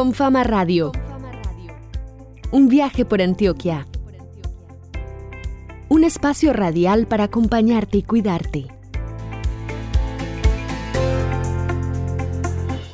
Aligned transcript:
Con 0.00 0.14
Fama 0.14 0.44
Radio. 0.44 0.92
Un 2.52 2.68
viaje 2.68 3.04
por 3.04 3.20
Antioquia. 3.20 3.86
Un 5.90 6.04
espacio 6.04 6.54
radial 6.54 7.06
para 7.06 7.24
acompañarte 7.24 7.98
y 7.98 8.02
cuidarte. 8.02 8.68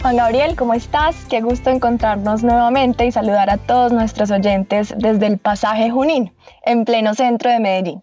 Juan 0.03 0.17
Gabriel, 0.17 0.57
¿cómo 0.57 0.75
estás? 0.75 1.27
Qué 1.31 1.43
gusto 1.43 1.71
encontrarnos 1.71 2.43
nuevamente 2.43 3.07
y 3.07 3.13
saludar 3.13 3.51
a 3.51 3.59
todos 3.59 3.93
nuestros 3.93 4.33
oyentes 4.33 4.93
desde 4.99 5.29
el 5.29 5.39
pasaje 5.39 5.91
Junín, 5.91 6.33
en 6.65 6.85
pleno 6.85 7.15
centro 7.15 7.53
de 7.53 7.61
Medellín. 7.61 8.03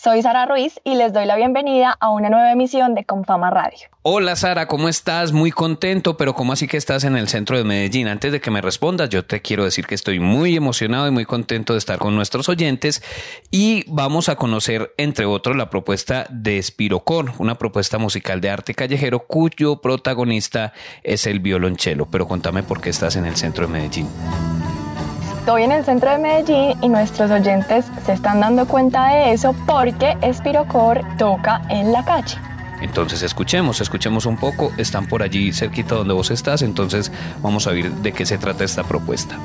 Soy 0.00 0.22
Sara 0.22 0.46
Ruiz 0.46 0.78
y 0.84 0.94
les 0.94 1.12
doy 1.12 1.26
la 1.26 1.34
bienvenida 1.34 1.96
a 1.98 2.10
una 2.10 2.30
nueva 2.30 2.52
emisión 2.52 2.94
de 2.94 3.04
Confama 3.04 3.50
Radio. 3.50 3.88
Hola 4.02 4.36
Sara, 4.36 4.68
¿cómo 4.68 4.88
estás? 4.88 5.32
Muy 5.32 5.50
contento, 5.50 6.16
pero 6.16 6.34
¿cómo 6.34 6.52
así 6.52 6.68
que 6.68 6.76
estás 6.76 7.02
en 7.02 7.16
el 7.16 7.26
centro 7.26 7.58
de 7.58 7.64
Medellín? 7.64 8.06
Antes 8.06 8.30
de 8.30 8.40
que 8.40 8.52
me 8.52 8.60
respondas, 8.60 9.08
yo 9.08 9.24
te 9.24 9.42
quiero 9.42 9.64
decir 9.64 9.88
que 9.88 9.96
estoy 9.96 10.20
muy 10.20 10.54
emocionado 10.54 11.08
y 11.08 11.10
muy 11.10 11.24
contento 11.24 11.72
de 11.72 11.80
estar 11.80 11.98
con 11.98 12.14
nuestros 12.14 12.48
oyentes 12.48 13.02
y 13.50 13.82
vamos 13.88 14.28
a 14.28 14.36
conocer, 14.36 14.94
entre 14.98 15.26
otros, 15.26 15.56
la 15.56 15.68
propuesta 15.68 16.26
de 16.30 16.62
Spirocor, 16.62 17.32
una 17.38 17.56
propuesta 17.56 17.98
musical 17.98 18.40
de 18.40 18.50
arte 18.50 18.74
callejero 18.74 19.26
cuyo 19.26 19.80
protagonista 19.80 20.74
es 21.02 21.26
el 21.26 21.40
violonchelo. 21.40 22.06
Pero 22.06 22.28
contame 22.28 22.62
por 22.62 22.80
qué 22.80 22.90
estás 22.90 23.16
en 23.16 23.26
el 23.26 23.34
centro 23.34 23.66
de 23.66 23.72
Medellín. 23.72 24.06
Estoy 25.48 25.62
en 25.62 25.72
el 25.72 25.82
centro 25.82 26.10
de 26.10 26.18
Medellín 26.18 26.76
y 26.82 26.90
nuestros 26.90 27.30
oyentes 27.30 27.86
se 28.04 28.12
están 28.12 28.38
dando 28.40 28.68
cuenta 28.68 29.06
de 29.06 29.32
eso 29.32 29.54
porque 29.66 30.14
Espirocor 30.20 31.00
toca 31.16 31.62
en 31.70 31.90
la 31.90 32.04
calle. 32.04 32.36
Entonces 32.82 33.22
escuchemos, 33.22 33.80
escuchemos 33.80 34.26
un 34.26 34.36
poco. 34.36 34.72
Están 34.76 35.06
por 35.06 35.22
allí 35.22 35.50
cerquita 35.54 35.94
donde 35.94 36.12
vos 36.12 36.30
estás, 36.30 36.60
entonces 36.60 37.10
vamos 37.40 37.66
a 37.66 37.70
ver 37.70 37.90
de 37.90 38.12
qué 38.12 38.26
se 38.26 38.36
trata 38.36 38.62
esta 38.62 38.84
propuesta. 38.84 39.38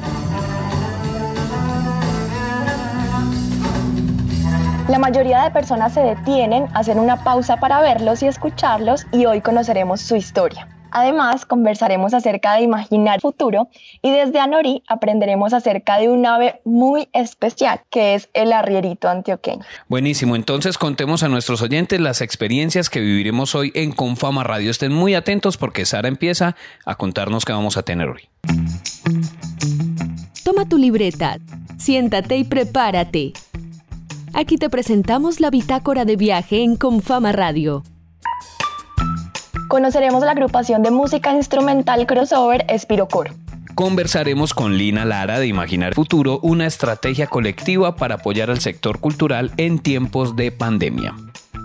La 4.90 5.00
mayoría 5.00 5.42
de 5.44 5.52
personas 5.52 5.94
se 5.94 6.02
detienen, 6.02 6.68
hacen 6.74 7.00
una 7.00 7.24
pausa 7.24 7.62
para 7.62 7.80
verlos 7.80 8.22
y 8.24 8.28
escucharlos 8.28 9.08
y 9.14 9.26
hoy 9.26 9.40
conoceremos 9.40 10.02
su 10.02 10.18
historia. 10.18 10.68
Además, 10.94 11.46
conversaremos 11.46 12.14
acerca 12.14 12.54
de 12.54 12.62
imaginar 12.62 13.20
futuro 13.20 13.68
y 14.04 14.12
desde 14.12 14.40
Anorí 14.40 14.84
aprenderemos 14.88 15.52
acerca 15.52 15.98
de 15.98 16.08
un 16.08 16.24
ave 16.24 16.62
muy 16.66 17.10
especial 17.14 17.82
que 17.90 18.14
es 18.14 18.30
el 18.34 18.54
arrierito 18.54 19.10
antioqueño. 19.10 19.64
Buenísimo, 19.90 20.36
entonces 20.36 20.78
contemos 20.78 21.24
a 21.24 21.30
nuestros 21.30 21.64
oyentes 21.64 22.00
las 22.00 22.22
experiencias 22.22 22.92
que 22.92 23.00
viviremos 23.00 23.56
hoy 23.56 23.72
en 23.74 23.92
Confama 23.92 24.44
Radio. 24.44 24.70
Estén 24.70 24.94
muy 24.94 25.16
atentos 25.16 25.58
porque 25.58 25.84
Sara 25.86 26.08
empieza 26.08 26.56
a 26.86 26.94
contarnos 26.94 27.44
qué 27.44 27.54
vamos 27.54 27.76
a 27.76 27.82
tener 27.82 28.10
hoy. 28.10 28.30
Toma 30.44 30.70
tu 30.70 30.78
libreta, 30.78 31.40
siéntate 31.80 32.38
y 32.38 32.44
prepárate. 32.44 33.34
Aquí 34.34 34.58
te 34.58 34.70
presentamos 34.70 35.40
la 35.40 35.50
bitácora 35.50 36.06
de 36.06 36.18
viaje 36.18 36.62
en 36.62 36.76
Confama 36.76 37.32
Radio 37.32 37.84
conoceremos 39.74 40.24
la 40.24 40.34
agrupación 40.34 40.84
de 40.84 40.92
música 40.92 41.34
instrumental 41.34 42.06
crossover 42.06 42.64
Espirocor. 42.70 43.32
Conversaremos 43.74 44.54
con 44.54 44.78
Lina 44.78 45.04
Lara 45.04 45.40
de 45.40 45.48
Imaginar 45.48 45.96
Futuro, 45.96 46.40
una 46.44 46.68
estrategia 46.68 47.26
colectiva 47.26 47.96
para 47.96 48.16
apoyar 48.16 48.52
al 48.52 48.60
sector 48.60 49.00
cultural 49.00 49.50
en 49.58 49.80
tiempos 49.80 50.36
de 50.36 50.52
pandemia. 50.52 51.16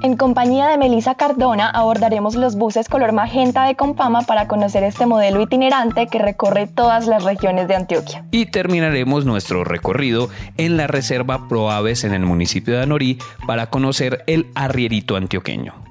En 0.03 0.17
compañía 0.17 0.69
de 0.69 0.79
Melisa 0.79 1.17
Cardona 1.17 1.69
abordaremos 1.69 2.35
los 2.35 2.57
buses 2.57 2.89
color 2.89 3.13
magenta 3.13 3.67
de 3.67 3.77
Compama 3.77 4.23
para 4.23 4.49
conocer 4.49 4.85
este 4.85 5.05
modelo 5.05 5.43
itinerante 5.43 6.07
que 6.07 6.19
recorre 6.19 6.67
todas 6.67 7.07
las 7.09 7.25
regiones 7.25 7.69
de 7.69 7.75
Antioquia. 7.75 8.25
Y 8.31 8.47
terminaremos 8.47 9.27
nuestro 9.27 9.65
recorrido 9.65 10.31
en 10.57 10.79
la 10.79 10.87
Reserva 10.87 11.47
Proaves 11.47 12.05
en 12.05 12.15
el 12.15 12.25
municipio 12.25 12.73
de 12.73 12.85
Anorí 12.85 13.19
para 13.47 13.67
conocer 13.67 14.25
el 14.27 14.47
arrierito 14.55 15.15
antioqueño. 15.15 15.88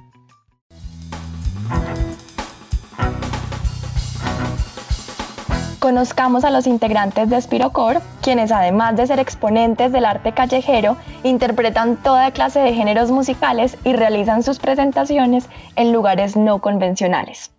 Conozcamos 5.79 6.43
a 6.43 6.49
los 6.49 6.65
integrantes 6.65 7.29
de 7.29 7.39
Spirocor, 7.39 8.01
quienes 8.21 8.51
además 8.51 8.95
de 8.97 9.05
ser 9.05 9.19
exponentes 9.19 9.91
del 9.91 10.05
arte 10.05 10.31
callejero, 10.31 10.97
interpretan 11.23 11.97
toda 11.97 12.31
clase 12.31 12.59
de 12.59 12.73
géneros 12.73 13.11
musicales 13.11 13.77
y 13.83 13.93
realizan 13.93 14.41
sus 14.41 14.57
presentaciones 14.57 15.47
en 15.75 15.93
lugares 15.93 16.35
no 16.35 16.59
convencionales. 16.61 17.51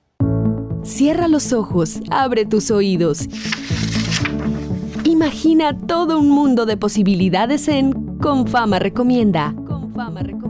Cierra 0.82 1.28
los 1.28 1.52
ojos, 1.52 2.00
abre 2.10 2.44
tus 2.44 2.72
oídos. 2.72 3.28
Imagina 5.04 5.76
todo 5.76 6.18
un 6.18 6.30
mundo 6.30 6.66
de 6.66 6.76
posibilidades 6.76 7.68
en 7.68 8.18
Confama 8.18 8.80
Recomienda. 8.80 9.54
Confama 9.66 10.22
Recomienda. 10.22 10.47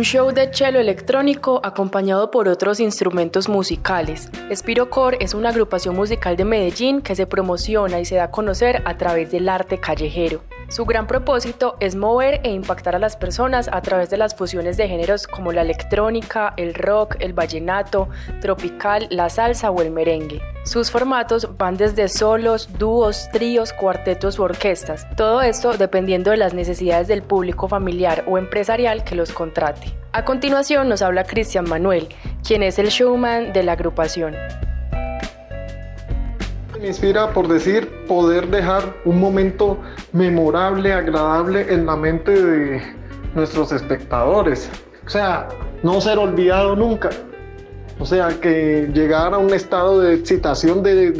Un 0.00 0.04
show 0.04 0.32
de 0.32 0.50
cello 0.50 0.80
electrónico 0.80 1.60
acompañado 1.62 2.30
por 2.30 2.48
otros 2.48 2.80
instrumentos 2.80 3.50
musicales. 3.50 4.30
Spirocore 4.50 5.18
es 5.20 5.34
una 5.34 5.50
agrupación 5.50 5.94
musical 5.94 6.38
de 6.38 6.46
Medellín 6.46 7.02
que 7.02 7.14
se 7.14 7.26
promociona 7.26 8.00
y 8.00 8.06
se 8.06 8.14
da 8.14 8.24
a 8.24 8.30
conocer 8.30 8.82
a 8.86 8.96
través 8.96 9.30
del 9.30 9.46
arte 9.46 9.76
callejero. 9.76 10.40
Su 10.70 10.84
gran 10.84 11.08
propósito 11.08 11.74
es 11.80 11.96
mover 11.96 12.40
e 12.44 12.52
impactar 12.52 12.94
a 12.94 13.00
las 13.00 13.16
personas 13.16 13.68
a 13.72 13.82
través 13.82 14.08
de 14.08 14.16
las 14.16 14.36
fusiones 14.36 14.76
de 14.76 14.86
géneros 14.86 15.26
como 15.26 15.50
la 15.50 15.62
electrónica, 15.62 16.54
el 16.56 16.74
rock, 16.74 17.16
el 17.18 17.32
vallenato, 17.32 18.08
tropical, 18.40 19.08
la 19.10 19.28
salsa 19.30 19.72
o 19.72 19.82
el 19.82 19.90
merengue. 19.90 20.40
Sus 20.64 20.92
formatos 20.92 21.58
van 21.58 21.76
desde 21.76 22.08
solos, 22.08 22.68
dúos, 22.78 23.28
tríos, 23.32 23.72
cuartetos 23.72 24.38
u 24.38 24.44
orquestas. 24.44 25.08
Todo 25.16 25.42
esto 25.42 25.76
dependiendo 25.76 26.30
de 26.30 26.36
las 26.36 26.54
necesidades 26.54 27.08
del 27.08 27.22
público 27.22 27.66
familiar 27.66 28.22
o 28.28 28.38
empresarial 28.38 29.02
que 29.02 29.16
los 29.16 29.32
contrate. 29.32 29.92
A 30.12 30.24
continuación 30.24 30.88
nos 30.88 31.02
habla 31.02 31.24
Cristian 31.24 31.68
Manuel, 31.68 32.06
quien 32.46 32.62
es 32.62 32.78
el 32.78 32.90
showman 32.90 33.52
de 33.52 33.64
la 33.64 33.72
agrupación. 33.72 34.36
Me 36.80 36.86
inspira 36.86 37.34
por 37.34 37.46
decir 37.46 38.06
poder 38.06 38.46
dejar 38.46 38.94
un 39.04 39.20
momento 39.20 39.78
memorable, 40.12 40.92
agradable 40.92 41.72
en 41.72 41.86
la 41.86 41.96
mente 41.96 42.30
de 42.30 42.82
nuestros 43.34 43.72
espectadores. 43.72 44.70
O 45.06 45.10
sea, 45.10 45.48
no 45.82 46.00
ser 46.00 46.18
olvidado 46.18 46.76
nunca. 46.76 47.10
O 47.98 48.06
sea, 48.06 48.28
que 48.40 48.90
llegar 48.94 49.34
a 49.34 49.38
un 49.38 49.52
estado 49.52 50.00
de 50.00 50.14
excitación 50.14 50.82
de, 50.82 51.10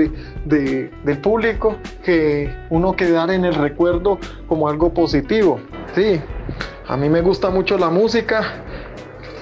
del 0.45 1.19
público, 1.19 1.77
que 2.03 2.55
uno 2.71 2.97
quedar 2.97 3.31
en 3.31 3.45
el 3.45 3.55
recuerdo 3.55 4.19
como 4.49 4.67
algo 4.67 4.93
positivo. 4.93 5.61
Sí, 5.95 6.21
a 6.89 6.97
mí 6.97 7.11
me 7.11 7.21
gusta 7.21 7.50
mucho 7.50 7.77
la 7.77 7.91
música 7.91 8.43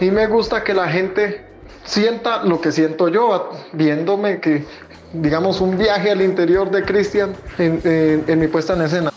y 0.00 0.10
me 0.10 0.26
gusta 0.26 0.64
que 0.64 0.74
la 0.74 0.88
gente 0.88 1.46
sienta 1.84 2.42
lo 2.42 2.60
que 2.60 2.72
siento 2.72 3.08
yo, 3.08 3.50
viéndome 3.72 4.40
que 4.40 4.64
digamos, 5.12 5.60
un 5.60 5.78
viaje 5.78 6.10
al 6.10 6.22
interior 6.22 6.70
de 6.70 6.82
Christian 6.82 7.32
en, 7.58 8.38
mi 8.38 8.46
puesta 8.48 8.74
en 8.74 8.82
escena. 8.82 9.12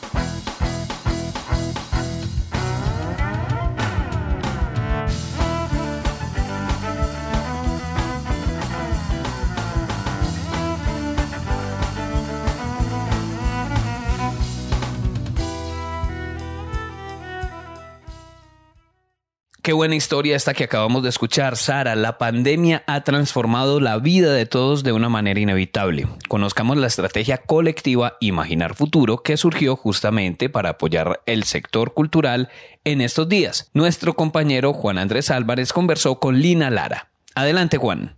Qué 19.61 19.73
buena 19.73 19.93
historia 19.93 20.35
esta 20.35 20.55
que 20.55 20.63
acabamos 20.63 21.03
de 21.03 21.09
escuchar, 21.09 21.55
Sara. 21.55 21.95
La 21.95 22.17
pandemia 22.17 22.83
ha 22.87 23.01
transformado 23.01 23.79
la 23.79 23.99
vida 23.99 24.33
de 24.33 24.47
todos 24.47 24.83
de 24.83 24.91
una 24.91 25.07
manera 25.07 25.39
inevitable. 25.39 26.07
Conozcamos 26.27 26.77
la 26.77 26.87
estrategia 26.87 27.37
colectiva 27.37 28.17
Imaginar 28.21 28.73
Futuro 28.73 29.21
que 29.21 29.37
surgió 29.37 29.75
justamente 29.75 30.49
para 30.49 30.69
apoyar 30.69 31.21
el 31.27 31.43
sector 31.43 31.93
cultural 31.93 32.49
en 32.85 33.01
estos 33.01 33.29
días. 33.29 33.69
Nuestro 33.75 34.15
compañero 34.15 34.73
Juan 34.73 34.97
Andrés 34.97 35.29
Álvarez 35.29 35.73
conversó 35.73 36.17
con 36.17 36.39
Lina 36.39 36.71
Lara. 36.71 37.11
Adelante, 37.35 37.77
Juan. 37.77 38.17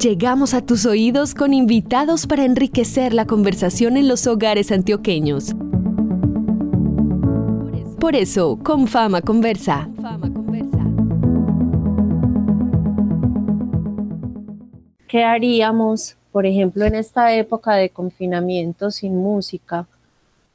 Llegamos 0.00 0.52
a 0.52 0.66
tus 0.66 0.84
oídos 0.84 1.36
con 1.36 1.54
invitados 1.54 2.26
para 2.26 2.44
enriquecer 2.44 3.14
la 3.14 3.26
conversación 3.26 3.96
en 3.96 4.08
los 4.08 4.26
hogares 4.26 4.72
antioqueños. 4.72 5.54
Por 8.04 8.16
eso, 8.16 8.58
con 8.62 8.86
Fama 8.86 9.22
Conversa. 9.22 9.88
¿Qué 15.08 15.24
haríamos 15.24 16.18
por 16.30 16.44
ejemplo, 16.44 16.84
en 16.84 16.96
esta 16.96 17.32
época 17.32 17.76
de 17.76 17.88
confinamiento 17.88 18.90
sin 18.90 19.16
música 19.16 19.86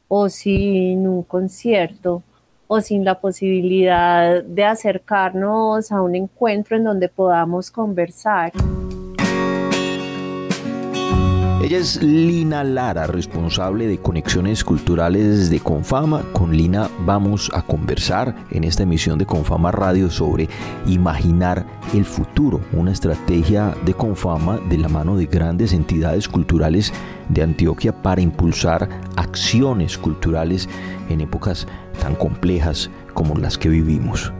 o 0.07 0.29
sin 0.29 1.07
un 1.07 1.23
concierto 1.23 2.21
o 2.67 2.81
sin 2.81 3.03
la 3.03 3.19
posibilidad 3.19 4.43
de 4.43 4.65
acercarnos 4.65 5.91
a 5.91 6.03
un 6.03 6.13
encuentro 6.13 6.77
en 6.77 6.83
donde 6.83 7.09
podamos 7.09 7.71
conversar. 7.71 8.51
Ella 11.61 11.77
es 11.77 12.01
Lina 12.01 12.63
Lara, 12.63 13.05
responsable 13.05 13.85
de 13.87 13.97
conexiones 13.97 14.63
culturales 14.63 15.49
de 15.49 15.59
Confama. 15.59 16.23
Con 16.31 16.55
Lina 16.55 16.89
vamos 17.05 17.51
a 17.53 17.61
conversar 17.61 18.33
en 18.49 18.63
esta 18.63 18.83
emisión 18.83 19.19
de 19.19 19.25
Confama 19.25 19.69
Radio 19.69 20.09
sobre 20.09 20.47
imaginar 20.87 21.67
el 21.93 22.05
futuro, 22.05 22.61
una 22.71 22.93
estrategia 22.93 23.75
de 23.85 23.93
Confama 23.93 24.57
de 24.69 24.77
la 24.77 24.87
mano 24.87 25.17
de 25.17 25.25
grandes 25.25 25.73
entidades 25.73 26.29
culturales 26.29 26.93
de 27.27 27.43
Antioquia 27.43 27.91
para 27.91 28.21
impulsar 28.21 28.87
acciones 29.17 29.97
culturales 29.97 30.69
en 31.09 31.19
épocas 31.19 31.67
tan 31.99 32.15
complejas 32.15 32.89
como 33.13 33.35
las 33.35 33.57
que 33.57 33.67
vivimos. 33.67 34.31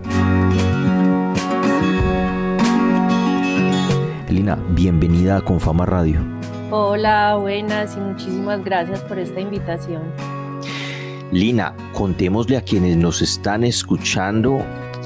Lina, 4.30 4.58
bienvenida 4.70 5.36
a 5.36 5.42
Confama 5.42 5.86
Radio. 5.86 6.39
Hola, 6.72 7.36
buenas 7.36 7.98
y 7.98 8.00
muchísimas 8.00 8.64
gracias 8.64 9.02
por 9.02 9.18
esta 9.18 9.40
invitación. 9.40 10.04
Lina, 11.32 11.76
contémosle 11.94 12.58
a 12.58 12.62
quienes 12.62 12.96
nos 12.96 13.24
están 13.24 13.64
escuchando 13.64 14.64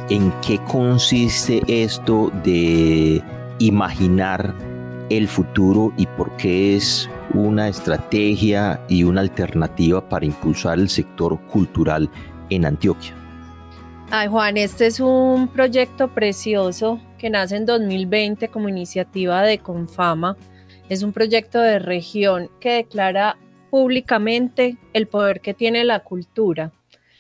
en 0.10 0.34
qué 0.46 0.60
consiste 0.66 1.62
esto 1.66 2.34
de 2.44 3.24
imaginar 3.60 4.54
el 5.10 5.30
futuro 5.30 5.94
y 5.96 6.06
por 6.06 6.36
qué 6.36 6.76
es 6.76 7.10
una 7.34 7.70
estrategia 7.70 8.82
y 8.90 9.06
una 9.06 9.22
alternativa 9.22 10.10
para 10.10 10.26
impulsar 10.26 10.80
el 10.80 10.90
sector 10.90 11.40
cultural 11.48 12.10
en 12.50 12.66
Antioquia. 12.66 13.14
Ay, 14.12 14.28
Juan, 14.28 14.58
este 14.58 14.88
es 14.88 15.00
un 15.00 15.48
proyecto 15.48 16.10
precioso 16.10 17.00
que 17.18 17.30
nace 17.30 17.56
en 17.56 17.66
2020 17.66 18.50
como 18.50 18.68
iniciativa 18.68 19.44
de 19.44 19.60
Confama 19.60 20.36
es 20.94 21.04
un 21.04 21.12
proyecto 21.12 21.60
de 21.60 21.80
región 21.80 22.50
que 22.60 22.74
declara 22.74 23.38
públicamente 23.70 24.78
el 24.94 25.08
poder 25.08 25.42
que 25.42 25.54
tiene 25.54 25.84
la 25.84 26.00
cultura, 26.00 26.72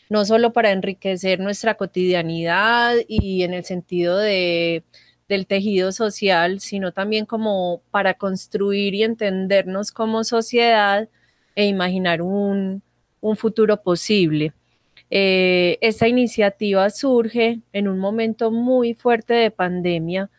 no 0.09 0.23
solo 0.25 0.53
para 0.53 0.71
enriquecer 0.71 1.39
nuestra 1.39 1.73
cotidianidad 1.75 2.95
y 3.07 3.43
en 3.43 3.53
el 3.55 3.65
sentido 3.65 4.17
de, 4.17 4.83
del 5.27 5.47
tejido 5.47 5.91
social, 5.91 6.59
sino 6.59 6.91
también 6.91 7.25
como 7.25 7.81
para 7.89 8.13
construir 8.13 8.93
y 8.93 9.03
entendernos 9.03 9.91
como 9.91 10.23
sociedad 10.23 11.09
e 11.55 11.65
imaginar 11.65 12.21
un, 12.21 12.83
futuro 13.35 13.81
posible. 13.81 14.53
Eh, 15.09 15.77
esta 15.81 16.07
iniciativa 16.07 16.89
surge 16.89 17.61
en 17.71 17.87
un 17.87 17.97
momento 17.99 18.51
muy 18.51 18.93
fuerte 18.93 19.33
de 19.33 19.49
pandemia 19.49 20.29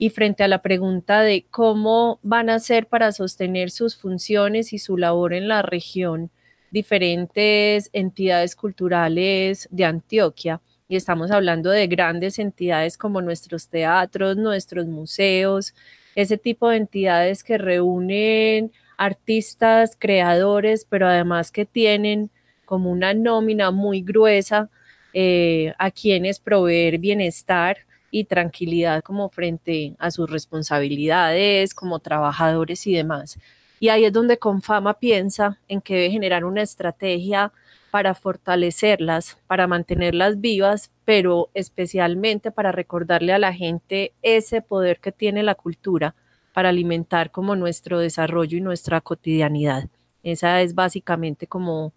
y 0.00 0.08
frente 0.08 0.42
a 0.42 0.48
la 0.48 0.62
pregunta 0.62 1.20
de 1.20 1.44
cómo 1.50 2.20
van 2.22 2.48
a 2.48 2.54
hacer 2.54 2.86
para 2.86 3.12
sostener 3.12 3.70
sus 3.70 3.96
funciones 3.96 4.72
y 4.72 4.78
su 4.78 4.96
labor 4.96 5.34
en 5.34 5.46
la 5.46 5.60
región 5.60 6.30
diferentes 6.70 7.90
entidades 7.92 8.56
culturales 8.56 9.68
de 9.70 9.84
Antioquia. 9.84 10.62
Y 10.88 10.96
estamos 10.96 11.30
hablando 11.30 11.68
de 11.68 11.86
grandes 11.86 12.38
entidades 12.38 12.96
como 12.96 13.20
nuestros 13.20 13.68
teatros, 13.68 14.38
nuestros 14.38 14.86
museos, 14.86 15.74
ese 16.14 16.38
tipo 16.38 16.70
de 16.70 16.78
entidades 16.78 17.44
que 17.44 17.58
reúnen 17.58 18.72
artistas, 18.96 19.98
creadores, 19.98 20.86
pero 20.88 21.08
además 21.08 21.52
que 21.52 21.66
tienen 21.66 22.30
como 22.64 22.90
una 22.90 23.12
nómina 23.12 23.70
muy 23.70 24.00
gruesa 24.00 24.70
eh, 25.12 25.74
a 25.76 25.90
quienes 25.90 26.38
proveer 26.38 26.96
bienestar 26.96 27.89
y 28.10 28.24
tranquilidad 28.24 29.02
como 29.02 29.28
frente 29.28 29.94
a 29.98 30.10
sus 30.10 30.28
responsabilidades 30.30 31.74
como 31.74 31.98
trabajadores 32.00 32.86
y 32.86 32.94
demás. 32.94 33.38
Y 33.78 33.88
ahí 33.88 34.04
es 34.04 34.12
donde 34.12 34.38
Confama 34.38 34.98
piensa 34.98 35.58
en 35.68 35.80
que 35.80 35.94
debe 35.94 36.10
generar 36.10 36.44
una 36.44 36.62
estrategia 36.62 37.52
para 37.90 38.14
fortalecerlas, 38.14 39.38
para 39.46 39.66
mantenerlas 39.66 40.40
vivas, 40.40 40.92
pero 41.04 41.50
especialmente 41.54 42.50
para 42.50 42.72
recordarle 42.72 43.32
a 43.32 43.38
la 43.38 43.52
gente 43.52 44.12
ese 44.22 44.62
poder 44.62 45.00
que 45.00 45.12
tiene 45.12 45.42
la 45.42 45.54
cultura 45.54 46.14
para 46.52 46.68
alimentar 46.68 47.30
como 47.30 47.56
nuestro 47.56 47.98
desarrollo 47.98 48.58
y 48.58 48.60
nuestra 48.60 49.00
cotidianidad. 49.00 49.88
Esa 50.22 50.60
es 50.62 50.74
básicamente 50.74 51.46
como 51.46 51.92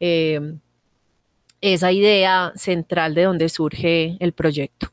eh, 0.00 0.54
esa 1.60 1.92
idea 1.92 2.52
central 2.54 3.14
de 3.14 3.24
donde 3.24 3.48
surge 3.48 4.16
el 4.20 4.32
proyecto. 4.32 4.92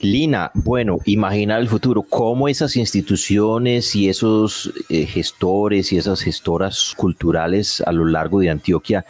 Lina, 0.00 0.52
bueno, 0.54 0.98
imaginar 1.06 1.60
el 1.60 1.68
futuro, 1.68 2.02
cómo 2.02 2.48
esas 2.48 2.76
instituciones 2.76 3.96
y 3.96 4.08
esos 4.08 4.72
eh, 4.88 5.06
gestores 5.06 5.92
y 5.92 5.96
esas 5.98 6.20
gestoras 6.20 6.94
culturales 6.96 7.80
a 7.80 7.90
lo 7.90 8.04
largo 8.04 8.38
de 8.38 8.50
Antioquia 8.50 9.04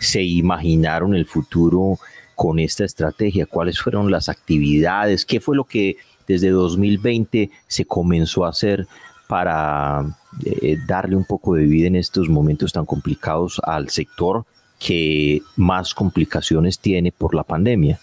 se 0.00 0.22
imaginaron 0.22 1.14
el 1.14 1.26
futuro 1.26 1.98
con 2.34 2.58
esta 2.58 2.84
estrategia, 2.84 3.46
cuáles 3.46 3.80
fueron 3.80 4.10
las 4.10 4.28
actividades, 4.28 5.24
qué 5.24 5.40
fue 5.40 5.54
lo 5.54 5.64
que 5.64 5.96
desde 6.26 6.50
2020 6.50 7.50
se 7.68 7.84
comenzó 7.84 8.44
a 8.44 8.48
hacer 8.48 8.88
para 9.28 10.04
eh, 10.44 10.76
darle 10.88 11.14
un 11.14 11.24
poco 11.24 11.54
de 11.54 11.66
vida 11.66 11.86
en 11.86 11.96
estos 11.96 12.28
momentos 12.28 12.72
tan 12.72 12.84
complicados 12.84 13.60
al 13.64 13.90
sector 13.90 14.44
que 14.80 15.40
más 15.56 15.94
complicaciones 15.94 16.80
tiene 16.80 17.12
por 17.12 17.34
la 17.34 17.44
pandemia. 17.44 18.00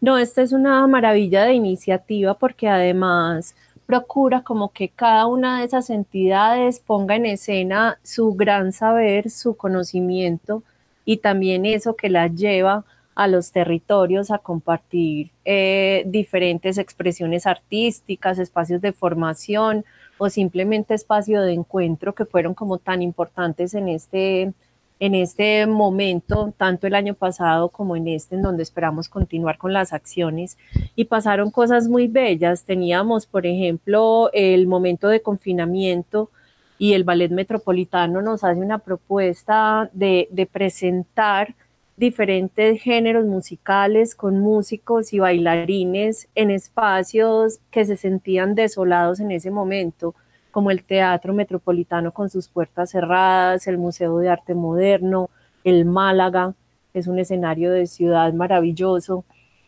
No, 0.00 0.18
esta 0.18 0.42
es 0.42 0.52
una 0.52 0.86
maravilla 0.86 1.44
de 1.44 1.54
iniciativa 1.54 2.34
porque 2.34 2.68
además 2.68 3.54
procura 3.86 4.42
como 4.42 4.72
que 4.72 4.88
cada 4.88 5.26
una 5.26 5.58
de 5.58 5.66
esas 5.66 5.90
entidades 5.90 6.80
ponga 6.80 7.16
en 7.16 7.26
escena 7.26 7.98
su 8.02 8.34
gran 8.34 8.72
saber, 8.72 9.30
su 9.30 9.56
conocimiento 9.56 10.62
y 11.04 11.18
también 11.18 11.66
eso 11.66 11.96
que 11.96 12.08
la 12.08 12.28
lleva 12.28 12.84
a 13.14 13.28
los 13.28 13.52
territorios 13.52 14.30
a 14.30 14.38
compartir 14.38 15.30
eh, 15.44 16.02
diferentes 16.06 16.78
expresiones 16.78 17.46
artísticas, 17.46 18.38
espacios 18.38 18.80
de 18.80 18.92
formación 18.92 19.84
o 20.18 20.28
simplemente 20.30 20.94
espacios 20.94 21.44
de 21.44 21.52
encuentro 21.52 22.14
que 22.14 22.24
fueron 22.24 22.54
como 22.54 22.78
tan 22.78 23.02
importantes 23.02 23.74
en 23.74 23.88
este 23.88 24.52
en 25.00 25.14
este 25.14 25.66
momento, 25.66 26.52
tanto 26.56 26.86
el 26.86 26.94
año 26.94 27.14
pasado 27.14 27.68
como 27.68 27.96
en 27.96 28.08
este, 28.08 28.36
en 28.36 28.42
donde 28.42 28.62
esperamos 28.62 29.08
continuar 29.08 29.58
con 29.58 29.72
las 29.72 29.92
acciones. 29.92 30.56
Y 30.94 31.06
pasaron 31.06 31.50
cosas 31.50 31.88
muy 31.88 32.08
bellas. 32.08 32.64
Teníamos, 32.64 33.26
por 33.26 33.46
ejemplo, 33.46 34.30
el 34.32 34.66
momento 34.66 35.08
de 35.08 35.20
confinamiento 35.20 36.30
y 36.78 36.94
el 36.94 37.04
Ballet 37.04 37.30
Metropolitano 37.30 38.22
nos 38.22 38.44
hace 38.44 38.60
una 38.60 38.78
propuesta 38.78 39.90
de, 39.92 40.48
presentar 40.52 41.54
diferentes 41.96 42.80
géneros 42.82 43.24
musicales 43.24 44.14
con 44.14 44.40
músicos 44.40 45.12
y 45.12 45.20
bailarines 45.20 46.28
en 46.34 46.50
espacios 46.50 47.60
que 47.70 47.84
se 47.84 47.96
sentían 47.96 48.56
desolados 48.56 49.20
en 49.20 49.30
ese 49.30 49.50
momento 49.50 50.14
como 50.54 50.70
el 50.70 50.84
Teatro 50.84 51.34
Metropolitano 51.34 52.12
con 52.12 52.30
sus 52.30 52.46
puertas 52.46 52.90
cerradas, 52.92 53.66
el 53.66 53.76
Museo 53.76 54.18
de 54.18 54.28
Arte 54.28 54.54
Moderno, 54.54 55.28
el 55.64 55.84
Málaga, 55.84 56.54
es 56.94 57.08
un 57.08 57.18
escenario 57.18 57.72
de 57.72 57.88
ciudad 57.88 58.32
maravilloso, 58.32 59.24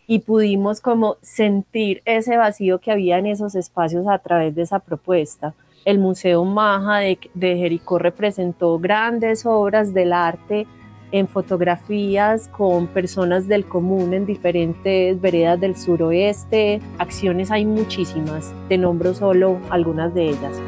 y 0.06 0.20
pudimos 0.20 0.80
como 0.80 1.16
sentir 1.22 2.02
ese 2.04 2.36
vacío 2.36 2.78
que 2.78 2.92
había 2.92 3.18
en 3.18 3.26
esos 3.26 3.56
espacios 3.56 4.06
a 4.06 4.20
través 4.20 4.54
de 4.54 4.62
esa 4.62 4.78
propuesta. 4.78 5.54
El 5.84 5.98
Museo 5.98 6.44
Maja 6.44 6.98
de, 6.98 7.18
de 7.34 7.56
Jericó 7.56 7.98
representó 7.98 8.78
grandes 8.78 9.44
obras 9.44 9.92
del 9.92 10.12
arte 10.12 10.68
en 11.12 11.28
fotografías 11.28 12.48
con 12.48 12.86
personas 12.86 13.48
del 13.48 13.64
común 13.64 14.14
en 14.14 14.26
diferentes 14.26 15.20
veredas 15.20 15.60
del 15.60 15.76
suroeste. 15.76 16.80
Acciones 16.98 17.50
hay 17.50 17.64
muchísimas, 17.64 18.52
te 18.68 18.78
nombro 18.78 19.14
solo 19.14 19.58
algunas 19.70 20.14
de 20.14 20.28
ellas. 20.28 20.60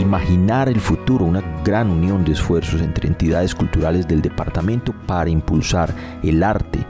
Imaginar 0.00 0.68
el 0.68 0.80
futuro, 0.80 1.24
una 1.24 1.42
gran 1.64 1.88
unión 1.88 2.24
de 2.24 2.32
esfuerzos 2.32 2.80
entre 2.82 3.06
entidades 3.06 3.54
culturales 3.54 4.08
del 4.08 4.22
departamento 4.22 4.92
para 5.06 5.30
impulsar 5.30 5.94
el 6.22 6.42
arte 6.42 6.80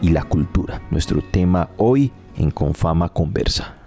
y 0.00 0.10
la 0.10 0.22
cultura. 0.22 0.80
Nuestro 0.90 1.20
tema 1.20 1.68
hoy 1.76 2.10
en 2.38 2.50
Confama 2.50 3.10
Conversa 3.10 3.79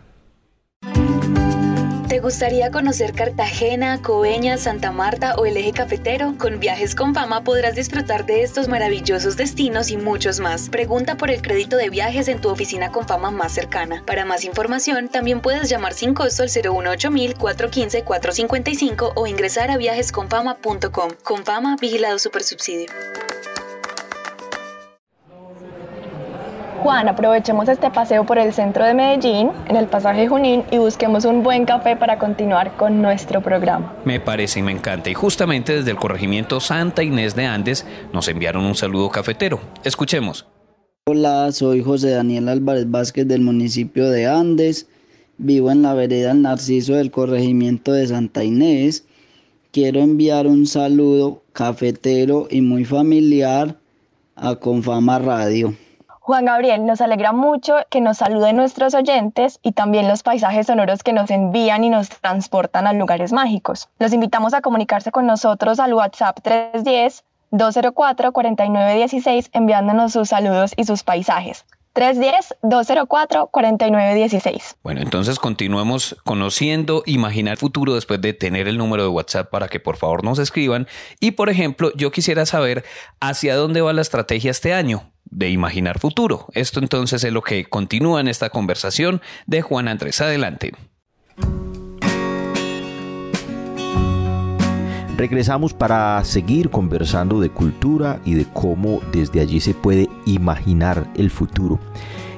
gustaría 2.24 2.72
conocer 2.72 3.12
Cartagena, 3.12 4.02
Coveñas, 4.02 4.62
Santa 4.62 4.94
Marta 4.94 5.36
o 5.36 5.46
el 5.46 5.58
eje 5.58 5.74
cafetero? 5.74 6.36
Con 6.38 6.62
Viajes 6.62 6.96
con 6.96 7.14
Fama 7.14 7.44
podrás 7.44 7.76
disfrutar 7.76 8.26
de 8.26 8.44
estos 8.44 8.70
maravillosos 8.70 9.36
destinos 9.36 9.92
y 9.92 9.98
muchos 9.98 10.40
más. 10.40 10.70
Pregunta 10.70 11.18
por 11.18 11.30
el 11.30 11.42
crédito 11.42 11.76
de 11.76 11.90
viajes 11.90 12.30
en 12.30 12.40
tu 12.40 12.48
oficina 12.48 12.94
con 12.94 13.06
Fama 13.06 13.30
más 13.30 13.52
cercana. 13.52 14.04
Para 14.08 14.24
más 14.24 14.46
información, 14.46 15.10
también 15.10 15.42
puedes 15.42 15.68
llamar 15.68 15.94
sin 15.94 16.14
costo 16.14 16.44
al 16.44 16.50
018 16.50 17.10
415 17.38 18.04
455 18.06 19.12
o 19.16 19.28
ingresar 19.28 19.70
a 19.70 19.76
viajesconfama.com. 19.76 21.12
Con 21.24 21.44
Fama, 21.44 21.76
vigilado 21.76 22.20
supersubsidio. 22.20 22.88
Juan, 26.84 27.08
aprovechemos 27.08 27.70
este 27.70 27.90
paseo 27.92 28.26
por 28.26 28.38
el 28.38 28.52
centro 28.52 28.84
de 28.84 28.94
Medellín, 28.94 29.52
en 29.70 29.78
el 29.78 29.88
pasaje 29.88 30.28
Junín, 30.28 30.64
y 30.70 30.80
busquemos 30.80 31.24
un 31.24 31.42
buen 31.42 31.64
café 31.64 31.96
para 31.96 32.20
continuar 32.20 32.76
con 32.76 33.02
nuestro 33.02 33.40
programa. 33.40 33.96
Me 34.04 34.20
parece 34.20 34.60
y 34.60 34.64
me 34.64 34.74
encanta. 34.74 35.10
Y 35.10 35.14
justamente 35.14 35.78
desde 35.78 35.92
el 35.92 35.96
corregimiento 35.96 36.60
Santa 36.60 37.02
Inés 37.02 37.36
de 37.38 37.46
Andes 37.46 37.86
nos 38.12 38.28
enviaron 38.28 38.66
un 38.66 38.76
saludo 38.76 39.10
cafetero. 39.10 39.62
Escuchemos. 39.86 40.46
Hola, 41.06 41.54
soy 41.54 41.82
José 41.82 42.10
Daniel 42.10 42.50
Álvarez 42.50 42.92
Vázquez 42.92 43.30
del 43.30 43.44
municipio 43.44 44.10
de 44.10 44.28
Andes. 44.28 44.86
Vivo 45.38 45.72
en 45.72 45.84
la 45.84 45.94
vereda 45.94 46.32
El 46.32 46.42
Narciso 46.42 46.96
del 46.96 47.12
corregimiento 47.12 47.94
de 47.94 48.08
Santa 48.08 48.44
Inés. 48.44 49.06
Quiero 49.72 50.02
enviar 50.02 50.48
un 50.48 50.68
saludo 50.68 51.44
cafetero 51.54 52.50
y 52.52 52.60
muy 52.60 52.84
familiar 52.84 53.78
a 54.36 54.56
Confama 54.56 55.20
Radio. 55.20 55.76
Juan 56.26 56.46
Gabriel, 56.46 56.86
nos 56.86 57.02
alegra 57.02 57.34
mucho 57.34 57.76
que 57.90 58.00
nos 58.00 58.20
saluden 58.20 58.56
nuestros 58.56 58.94
oyentes 58.94 59.60
y 59.62 59.74
también 59.74 60.08
los 60.08 60.24
paisajes 60.24 60.68
sonoros 60.68 61.04
que 61.04 61.12
nos 61.12 61.30
envían 61.30 61.84
y 61.84 61.90
nos 61.90 62.08
transportan 62.08 62.88
a 62.88 62.94
lugares 62.94 63.34
mágicos. 63.34 63.90
Los 64.00 64.14
invitamos 64.14 64.54
a 64.54 64.62
comunicarse 64.62 65.12
con 65.12 65.28
nosotros 65.28 65.82
al 65.82 65.94
WhatsApp 65.94 66.40
310 66.42 67.26
204 67.52 68.32
4916 68.32 69.50
enviándonos 69.52 70.14
sus 70.14 70.30
saludos 70.30 70.72
y 70.78 70.86
sus 70.86 71.04
paisajes. 71.04 71.66
310-204-4916. 71.94 74.78
Bueno, 74.82 75.02
entonces 75.02 75.40
continuemos 75.40 76.16
conociendo, 76.24 77.04
imaginar 77.06 77.58
futuro 77.58 77.96
después 77.96 78.22
de 78.22 78.32
tener 78.32 78.70
el 78.70 78.78
número 78.78 79.04
de 79.04 79.10
WhatsApp 79.10 79.50
para 79.50 79.68
que 79.68 79.82
por 79.82 79.98
favor 79.98 80.24
nos 80.24 80.40
escriban. 80.40 80.88
Y 81.20 81.32
por 81.32 81.50
ejemplo, 81.50 81.92
yo 81.98 82.12
quisiera 82.12 82.46
saber 82.46 82.86
hacia 83.20 83.58
dónde 83.58 83.82
va 83.82 83.92
la 83.92 84.02
estrategia 84.02 84.52
este 84.52 84.74
año 84.74 85.04
de 85.34 85.50
imaginar 85.50 86.00
futuro. 86.00 86.48
Esto 86.54 86.80
entonces 86.80 87.24
es 87.24 87.34
lo 87.34 87.42
que 87.42 87.66
continúa 87.66 88.22
en 88.22 88.28
esta 88.28 88.50
conversación 88.50 89.22
de 89.46 89.62
Juan 89.62 89.88
Andrés. 89.88 90.22
Adelante. 90.22 90.74
Regresamos 95.16 95.74
para 95.74 96.24
seguir 96.24 96.70
conversando 96.70 97.40
de 97.40 97.50
cultura 97.50 98.20
y 98.26 98.34
de 98.34 98.46
cómo 98.52 99.00
desde 99.12 99.42
allí 99.42 99.60
se 99.60 99.74
puede 99.74 100.10
imaginar 100.26 101.08
el 101.16 101.30
futuro. 101.30 101.80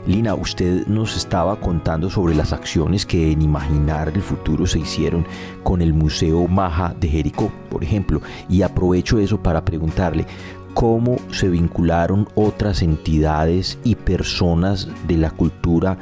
Lina, 0.07 0.35
usted 0.35 0.85
nos 0.85 1.17
estaba 1.17 1.59
contando 1.59 2.11
sobre 2.11 2.35
las 2.35 2.53
acciones 2.53 3.07
que 3.07 3.31
en 3.31 3.41
Imaginar 3.41 4.11
el 4.13 4.21
Futuro 4.21 4.67
se 4.67 4.77
hicieron 4.77 5.25
con 5.63 5.81
el 5.81 5.95
Museo 5.95 6.47
Maja 6.47 6.93
de 6.99 7.07
Jericó, 7.07 7.51
por 7.71 7.83
ejemplo, 7.83 8.21
y 8.47 8.61
aprovecho 8.61 9.17
eso 9.17 9.41
para 9.41 9.65
preguntarle, 9.65 10.27
cómo 10.75 11.15
se 11.31 11.47
vincularon 11.47 12.27
otras 12.35 12.81
entidades 12.81 13.79
y 13.85 13.95
personas 13.95 14.89
de 15.07 15.17
la 15.17 15.31
cultura 15.31 15.97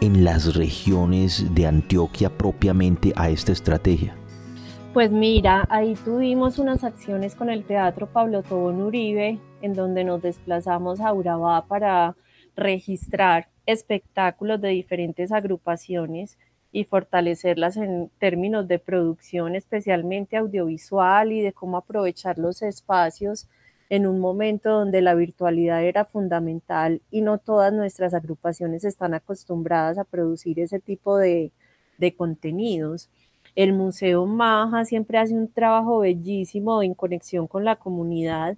en 0.00 0.24
las 0.24 0.56
regiones 0.56 1.54
de 1.54 1.66
Antioquia 1.66 2.30
propiamente 2.30 3.12
a 3.14 3.28
esta 3.28 3.52
estrategia? 3.52 4.16
Pues 4.94 5.12
mira, 5.12 5.66
ahí 5.68 5.94
tuvimos 6.02 6.58
unas 6.58 6.82
acciones 6.82 7.34
con 7.34 7.50
el 7.50 7.64
Teatro 7.64 8.06
Pablo 8.06 8.42
Tobón 8.42 8.80
Uribe, 8.80 9.38
en 9.60 9.74
donde 9.74 10.02
nos 10.02 10.22
desplazamos 10.22 11.00
a 11.00 11.12
Urabá 11.12 11.66
para 11.66 12.16
registrar 12.56 13.48
espectáculos 13.66 14.62
de 14.62 14.70
diferentes 14.70 15.30
agrupaciones 15.30 16.38
y 16.72 16.84
fortalecerlas 16.84 17.76
en 17.76 18.10
términos 18.18 18.66
de 18.66 18.78
producción, 18.78 19.54
especialmente 19.54 20.38
audiovisual 20.38 21.32
y 21.32 21.42
de 21.42 21.52
cómo 21.52 21.76
aprovechar 21.76 22.38
los 22.38 22.62
espacios 22.62 23.46
en 23.88 24.06
un 24.06 24.20
momento 24.20 24.70
donde 24.70 25.00
la 25.00 25.14
virtualidad 25.14 25.84
era 25.84 26.04
fundamental 26.04 27.02
y 27.10 27.20
no 27.20 27.38
todas 27.38 27.72
nuestras 27.72 28.14
agrupaciones 28.14 28.84
están 28.84 29.14
acostumbradas 29.14 29.98
a 29.98 30.04
producir 30.04 30.58
ese 30.60 30.80
tipo 30.80 31.16
de, 31.16 31.52
contenidos. 32.16 33.08
El 33.54 33.72
Museo 33.72 34.26
Maja 34.26 34.84
siempre 34.84 35.18
hace 35.18 35.34
un 35.34 35.50
trabajo 35.50 36.00
bellísimo 36.00 36.82
en 36.82 36.94
conexión 36.94 37.46
con 37.46 37.64
la 37.64 37.76
comunidad 37.76 38.56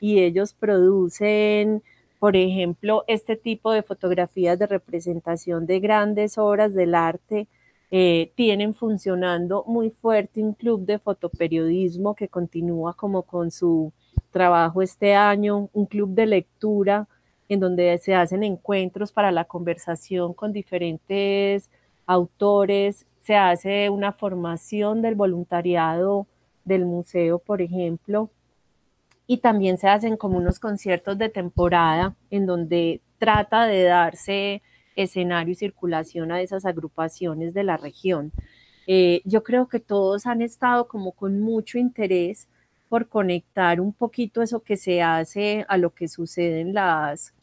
y 0.00 0.20
ellos 0.20 0.52
producen, 0.52 1.82
por 2.20 2.36
ejemplo, 2.36 3.04
este 3.08 3.36
tipo 3.36 3.72
de 3.72 3.82
fotografías 3.82 4.58
de 4.58 4.66
representación 4.66 5.66
de 5.66 5.80
grandes 5.80 6.38
obras 6.38 6.74
del 6.74 6.94
arte. 6.94 7.48
Eh, 7.90 8.32
tienen 8.34 8.74
funcionando 8.74 9.64
muy 9.66 9.90
fuerte 9.90 10.42
un 10.42 10.54
club 10.54 10.84
de 10.86 10.98
fotoperiodismo 10.98 12.14
que 12.16 12.28
continúa 12.28 12.94
como 12.94 13.22
con 13.22 13.52
su 13.52 13.92
trabajo 14.36 14.82
este 14.82 15.14
año 15.14 15.70
un 15.72 15.86
club 15.86 16.10
de 16.10 16.26
lectura 16.26 17.08
en 17.48 17.58
donde 17.58 17.96
se 17.96 18.14
hacen 18.14 18.42
encuentros 18.42 19.10
para 19.10 19.32
la 19.32 19.44
conversación 19.44 20.34
con 20.34 20.52
diferentes 20.52 21.70
autores, 22.04 23.06
se 23.22 23.34
hace 23.34 23.88
una 23.88 24.12
formación 24.12 25.00
del 25.00 25.14
voluntariado 25.14 26.26
del 26.66 26.84
museo, 26.84 27.38
por 27.38 27.62
ejemplo, 27.62 28.28
y 29.26 29.38
también 29.38 29.78
se 29.78 29.88
hacen 29.88 30.18
como 30.18 30.36
unos 30.36 30.58
conciertos 30.60 31.16
de 31.16 31.30
temporada 31.30 32.14
en 32.30 32.44
donde 32.44 33.00
trata 33.16 33.64
de 33.64 33.84
darse 33.84 34.60
escenario 34.96 35.52
y 35.52 35.54
circulación 35.54 36.30
a 36.30 36.42
esas 36.42 36.66
agrupaciones 36.66 37.54
de 37.54 37.64
la 37.64 37.78
región. 37.78 38.32
Eh, 38.86 39.22
yo 39.24 39.42
creo 39.42 39.66
que 39.66 39.80
todos 39.80 40.26
han 40.26 40.42
estado 40.42 40.88
como 40.88 41.12
con 41.12 41.40
mucho 41.40 41.78
interés 41.78 42.48
por 42.88 43.08
conectar 43.08 43.80
un 43.80 43.92
poquito 43.92 44.42
eso 44.42 44.60
que 44.60 44.76
se 44.76 45.02
hace 45.02 45.64
a 45.68 45.76
lo 45.76 45.94
que 45.94 46.08
sucede 46.08 46.60
en 46.60 46.74
las, 46.74 47.34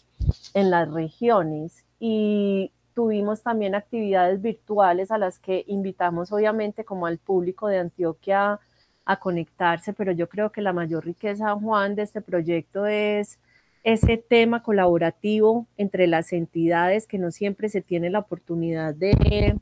en 0.53 0.69
las 0.69 0.91
regiones. 0.91 1.85
Y 2.00 2.71
tuvimos 2.93 3.41
también 3.41 3.75
actividades 3.75 4.41
virtuales 4.41 5.12
a 5.12 5.17
las 5.17 5.39
que 5.39 5.63
invitamos 5.67 6.31
obviamente 6.31 6.85
como 6.85 7.07
al 7.07 7.17
público 7.17 7.67
de 7.67 7.79
Antioquia 7.79 8.59
a 9.05 9.19
conectarse, 9.19 9.93
pero 9.93 10.12
yo 10.12 10.29
creo 10.29 10.51
que 10.51 10.62
la 10.62 10.73
mayor 10.73 11.05
riqueza, 11.05 11.55
Juan, 11.55 11.95
de 11.95 12.03
este 12.03 12.21
proyecto 12.21 12.85
es 12.85 13.39
ese 13.83 14.17
tema 14.17 14.63
colaborativo 14.63 15.67
entre 15.75 16.07
las 16.07 16.31
entidades 16.31 17.05
que 17.05 17.17
no 17.17 17.31
siempre 17.31 17.67
se 17.67 17.81
tiene 17.81 18.09
la 18.09 18.19
oportunidad 18.19 18.95
de, 18.95 19.59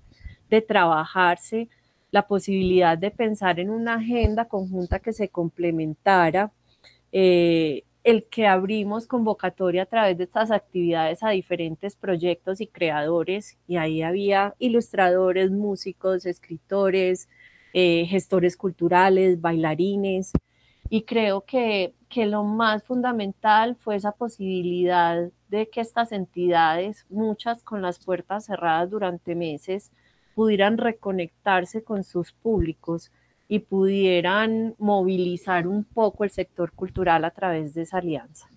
de 0.49 0.61
trabajarse 0.61 1.69
la 2.11 2.27
posibilidad 2.27 2.97
de 2.97 3.11
pensar 3.11 3.59
en 3.59 3.69
una 3.69 3.95
agenda 3.95 4.45
conjunta 4.45 4.99
que 4.99 5.13
se 5.13 5.29
complementara, 5.29 6.51
eh, 7.11 7.83
el 8.03 8.25
que 8.25 8.47
abrimos 8.47 9.07
convocatoria 9.07 9.83
a 9.83 9.85
través 9.85 10.17
de 10.17 10.23
estas 10.25 10.51
actividades 10.51 11.23
a 11.23 11.29
diferentes 11.29 11.95
proyectos 11.95 12.59
y 12.61 12.67
creadores, 12.67 13.57
y 13.67 13.77
ahí 13.77 14.01
había 14.01 14.55
ilustradores, 14.59 15.51
músicos, 15.51 16.25
escritores, 16.25 17.29
eh, 17.73 18.05
gestores 18.07 18.57
culturales, 18.57 19.39
bailarines, 19.39 20.31
y 20.89 21.03
creo 21.03 21.45
que, 21.45 21.93
que 22.09 22.25
lo 22.25 22.43
más 22.43 22.83
fundamental 22.83 23.77
fue 23.77 23.95
esa 23.95 24.11
posibilidad 24.11 25.29
de 25.47 25.69
que 25.69 25.79
estas 25.79 26.11
entidades, 26.11 27.05
muchas 27.09 27.63
con 27.63 27.81
las 27.81 28.03
puertas 28.03 28.45
cerradas 28.47 28.89
durante 28.89 29.35
meses, 29.35 29.91
pudieran 30.35 30.77
reconectarse 30.77 31.83
con 31.83 32.03
sus 32.03 32.31
públicos 32.31 33.11
y 33.47 33.59
pudieran 33.59 34.75
movilizar 34.77 35.67
un 35.67 35.83
poco 35.83 36.23
el 36.23 36.29
sector 36.29 36.71
cultural 36.71 37.25
a 37.25 37.31
través 37.31 37.73
de 37.73 37.81
esa 37.81 37.97
alianza. 37.97 38.47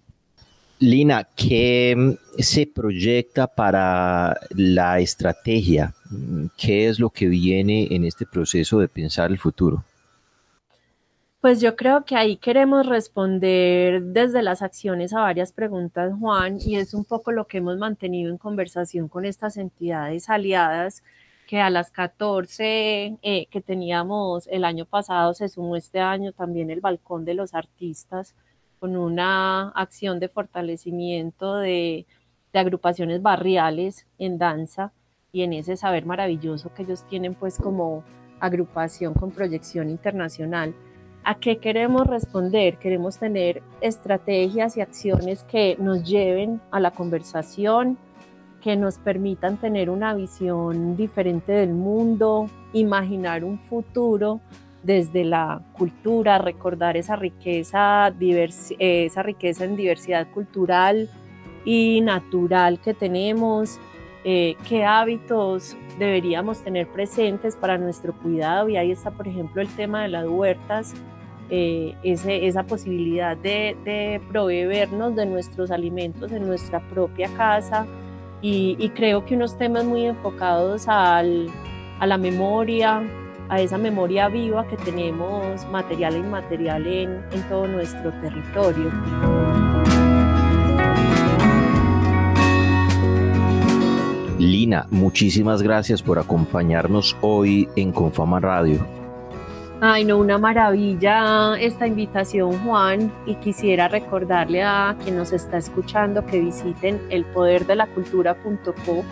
Lina, 0.79 1.27
¿qué 1.35 2.17
se 2.39 2.67
proyecta 2.67 3.47
para 3.47 4.37
la 4.51 5.01
estrategia? 5.01 5.95
¿Qué 6.57 6.89
es 6.89 6.99
lo 6.99 7.11
que 7.11 7.27
viene 7.27 7.89
en 7.91 8.05
este 8.05 8.27
proceso 8.27 8.79
de 8.79 8.89
pensar 8.89 9.31
el 9.31 9.39
futuro? 9.39 9.85
Pues 11.41 11.61
yo 11.61 11.77
creo 11.77 12.05
que 12.05 12.17
ahí 12.17 12.37
queremos 12.37 12.87
responder 12.87 14.03
desde 14.03 14.43
las 14.43 14.63
acciones 14.63 15.13
a 15.13 15.21
varias 15.21 15.53
preguntas, 15.53 16.13
Juan, 16.19 16.59
y 16.59 16.77
es 16.77 16.95
un 16.95 17.05
poco 17.05 17.33
lo 17.33 17.47
que 17.47 17.59
hemos 17.59 17.77
mantenido 17.77 18.31
en 18.31 18.39
conversación 18.39 19.09
con 19.09 19.25
estas 19.25 19.57
entidades 19.57 20.31
aliadas 20.31 21.03
que 21.47 21.61
a 21.61 21.71
las 21.71 21.91
14 21.91 23.19
eh, 23.23 23.47
que 23.51 23.61
teníamos 23.61 24.47
el 24.49 24.65
año 24.65 24.87
pasado 24.87 25.35
se 25.35 25.49
sumó 25.49 25.77
este 25.77 26.01
año 26.01 26.33
también 26.33 26.71
el 26.71 26.81
Balcón 26.81 27.25
de 27.25 27.35
los 27.35 27.55
Artistas 27.55 28.35
con 28.81 28.97
una 28.97 29.71
acción 29.71 30.21
de 30.21 30.29
fortalecimiento 30.29 31.57
de, 31.57 32.07
de 32.53 32.59
agrupaciones 32.59 33.23
barriales 33.23 34.07
en 34.19 34.39
danza 34.39 34.93
y 35.33 35.43
en 35.43 35.53
ese 35.53 35.77
saber 35.77 36.07
maravilloso 36.07 36.73
que 36.75 36.83
ellos 36.83 37.05
tienen 37.09 37.35
pues 37.35 37.59
como 37.59 38.05
agrupación 38.41 39.15
con 39.15 39.31
proyección 39.31 39.91
internacional. 39.91 40.75
¿A 41.25 41.37
qué 41.37 41.59
queremos 41.59 42.07
responder? 42.07 42.79
Queremos 42.79 43.19
tener 43.19 43.63
estrategias 43.81 44.77
y 44.77 44.83
acciones 44.83 45.43
que 45.45 45.77
nos 45.81 46.05
lleven 46.05 46.61
a 46.71 46.81
la 46.81 46.91
conversación, 46.91 47.97
que 48.65 48.77
nos 48.77 48.97
permitan 48.97 49.59
tener 49.59 49.91
una 49.91 50.15
visión 50.15 50.97
diferente 50.97 51.53
del 51.53 51.75
mundo, 51.75 52.49
imaginar 52.73 53.45
un 53.45 53.59
futuro 53.59 54.41
desde 54.83 55.23
la 55.23 55.61
cultura, 55.75 56.39
recordar 56.39 56.97
esa 56.97 57.15
riqueza, 57.15 58.11
esa 58.79 59.23
riqueza 59.23 59.67
en 59.67 59.77
diversidad 59.77 60.31
cultural 60.31 61.11
y 61.67 62.01
natural 62.01 62.81
que 62.81 62.95
tenemos, 62.95 63.79
eh, 64.25 64.57
qué 64.67 64.87
hábitos 64.87 65.77
deberíamos 65.99 66.63
tener 66.65 66.89
presentes 66.89 67.57
para 67.57 67.77
nuestro 67.77 68.15
cuidado. 68.15 68.71
Y 68.71 68.79
ahí 68.79 68.93
está, 68.93 69.11
por 69.11 69.29
ejemplo, 69.29 69.61
el 69.61 69.69
tema 69.69 70.05
de 70.05 70.09
las 70.09 70.27
huertas, 70.27 70.95
eh, 71.51 71.95
esa 72.03 72.63
posibilidad 72.63 73.37
de, 73.37 74.23
proveernos 74.31 75.15
de 75.17 75.27
nuestros 75.27 75.71
alimentos 75.71 76.33
en 76.33 76.47
nuestra 76.47 76.81
propia 76.89 77.29
casa. 77.37 77.87
Y, 78.47 78.91
creo 78.91 79.25
que 79.25 79.37
unos 79.37 79.57
temas 79.57 79.87
muy 79.87 80.05
enfocados 80.05 80.85
a 80.87 81.23
la 81.23 82.19
memoria, 82.19 83.03
a 83.49 83.59
esa 83.59 83.79
memoria 83.79 84.29
viva 84.29 84.67
que 84.67 84.77
tenemos 84.77 85.67
material 85.71 86.15
e 86.15 86.19
inmaterial 86.19 86.87
en, 86.87 87.25
en 87.33 87.49
todo 87.49 87.67
nuestro 87.67 88.13
territorio. 88.21 88.93
Lina, 94.39 94.87
muchísimas 94.91 95.63
gracias 95.63 96.03
por 96.03 96.19
acompañarnos 96.19 97.17
hoy 97.23 97.71
en 97.77 97.93
Confama 97.93 98.41
Radio. 98.41 99.04
Ay, 99.87 100.07
no, 100.07 100.17
una 100.17 100.39
maravilla 100.39 101.61
esta 101.61 101.87
invitación, 101.87 102.59
Juan, 102.65 103.13
y 103.27 103.35
quisiera 103.35 103.87
recordarle 103.87 104.63
a 104.63 104.97
quien 105.05 105.19
nos 105.19 105.31
está 105.31 105.59
escuchando 105.59 106.25
que 106.25 106.41
visiten 106.41 107.03
elpoderdelacultura.co 107.11 109.05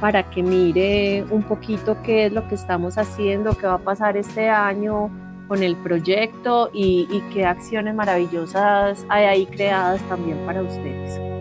para 0.00 0.30
que 0.30 0.42
mire 0.42 1.24
un 1.24 1.42
poquito 1.42 1.98
qué 2.02 2.24
es 2.24 2.32
lo 2.32 2.48
que 2.48 2.54
estamos 2.54 2.96
haciendo, 2.96 3.52
qué 3.52 3.66
va 3.66 3.74
a 3.74 3.78
pasar 3.78 4.16
este 4.16 4.48
año 4.48 5.10
con 5.46 5.62
el 5.62 5.76
proyecto 5.76 6.70
y, 6.72 7.06
y 7.10 7.20
qué 7.34 7.44
acciones 7.44 7.94
maravillosas 7.94 9.04
hay 9.10 9.26
ahí 9.26 9.44
creadas 9.44 10.00
también 10.08 10.38
para 10.46 10.62
ustedes. 10.62 11.33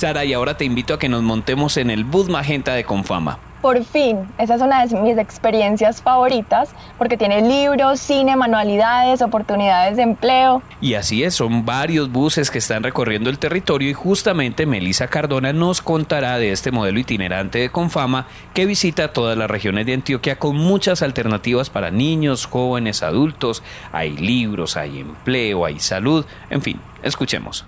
Sara, 0.00 0.24
y 0.24 0.32
ahora 0.32 0.56
te 0.56 0.64
invito 0.64 0.94
a 0.94 0.98
que 0.98 1.10
nos 1.10 1.22
montemos 1.22 1.76
en 1.76 1.90
el 1.90 2.04
bus 2.04 2.30
magenta 2.30 2.72
de 2.72 2.84
Confama. 2.84 3.38
Por 3.60 3.84
fin, 3.84 4.26
esa 4.38 4.54
es 4.54 4.62
una 4.62 4.86
de 4.86 4.98
mis 4.98 5.18
experiencias 5.18 6.00
favoritas 6.00 6.70
porque 6.96 7.18
tiene 7.18 7.42
libros, 7.42 8.00
cine, 8.00 8.34
manualidades, 8.34 9.20
oportunidades 9.20 9.98
de 9.98 10.04
empleo. 10.04 10.62
Y 10.80 10.94
así 10.94 11.22
es, 11.22 11.34
son 11.34 11.66
varios 11.66 12.10
buses 12.10 12.50
que 12.50 12.56
están 12.56 12.82
recorriendo 12.82 13.28
el 13.28 13.38
territorio 13.38 13.90
y 13.90 13.92
justamente 13.92 14.64
Melisa 14.64 15.08
Cardona 15.08 15.52
nos 15.52 15.82
contará 15.82 16.38
de 16.38 16.50
este 16.50 16.70
modelo 16.70 16.98
itinerante 16.98 17.58
de 17.58 17.68
Confama 17.68 18.26
que 18.54 18.64
visita 18.64 19.12
todas 19.12 19.36
las 19.36 19.50
regiones 19.50 19.84
de 19.84 19.92
Antioquia 19.92 20.38
con 20.38 20.56
muchas 20.56 21.02
alternativas 21.02 21.68
para 21.68 21.90
niños, 21.90 22.46
jóvenes, 22.46 23.02
adultos. 23.02 23.62
Hay 23.92 24.16
libros, 24.16 24.78
hay 24.78 25.00
empleo, 25.00 25.66
hay 25.66 25.78
salud, 25.78 26.24
en 26.48 26.62
fin, 26.62 26.80
escuchemos. 27.02 27.66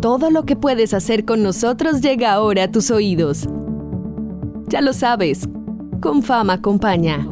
Todo 0.00 0.30
lo 0.30 0.44
que 0.44 0.54
puedes 0.54 0.94
hacer 0.94 1.24
con 1.24 1.42
nosotros 1.42 2.00
llega 2.00 2.32
ahora 2.32 2.64
a 2.64 2.70
tus 2.70 2.92
oídos. 2.92 3.48
Ya 4.68 4.80
lo 4.80 4.92
sabes, 4.92 5.48
con 6.00 6.22
fama 6.22 6.52
acompaña. 6.52 7.26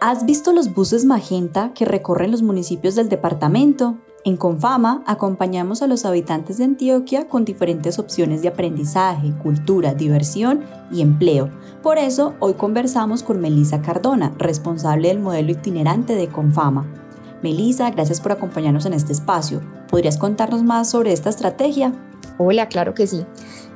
¿Has 0.00 0.26
visto 0.26 0.52
los 0.52 0.74
buses 0.74 1.04
magenta 1.04 1.72
que 1.74 1.84
recorren 1.84 2.30
los 2.30 2.42
municipios 2.42 2.94
del 2.94 3.08
departamento? 3.08 3.96
En 4.26 4.38
Confama 4.38 5.02
acompañamos 5.06 5.82
a 5.82 5.86
los 5.86 6.06
habitantes 6.06 6.56
de 6.56 6.64
Antioquia 6.64 7.28
con 7.28 7.44
diferentes 7.44 7.98
opciones 7.98 8.40
de 8.40 8.48
aprendizaje, 8.48 9.34
cultura, 9.42 9.92
diversión 9.92 10.64
y 10.90 11.02
empleo. 11.02 11.50
Por 11.82 11.98
eso 11.98 12.32
hoy 12.40 12.54
conversamos 12.54 13.22
con 13.22 13.42
Melisa 13.42 13.82
Cardona, 13.82 14.32
responsable 14.38 15.08
del 15.08 15.18
modelo 15.18 15.50
itinerante 15.50 16.14
de 16.14 16.28
Confama. 16.28 16.86
Melisa, 17.42 17.90
gracias 17.90 18.22
por 18.22 18.32
acompañarnos 18.32 18.86
en 18.86 18.94
este 18.94 19.12
espacio. 19.12 19.60
¿Podrías 19.90 20.16
contarnos 20.16 20.62
más 20.62 20.88
sobre 20.88 21.12
esta 21.12 21.28
estrategia? 21.28 21.92
Hola, 22.38 22.68
claro 22.68 22.94
que 22.94 23.06
sí. 23.06 23.26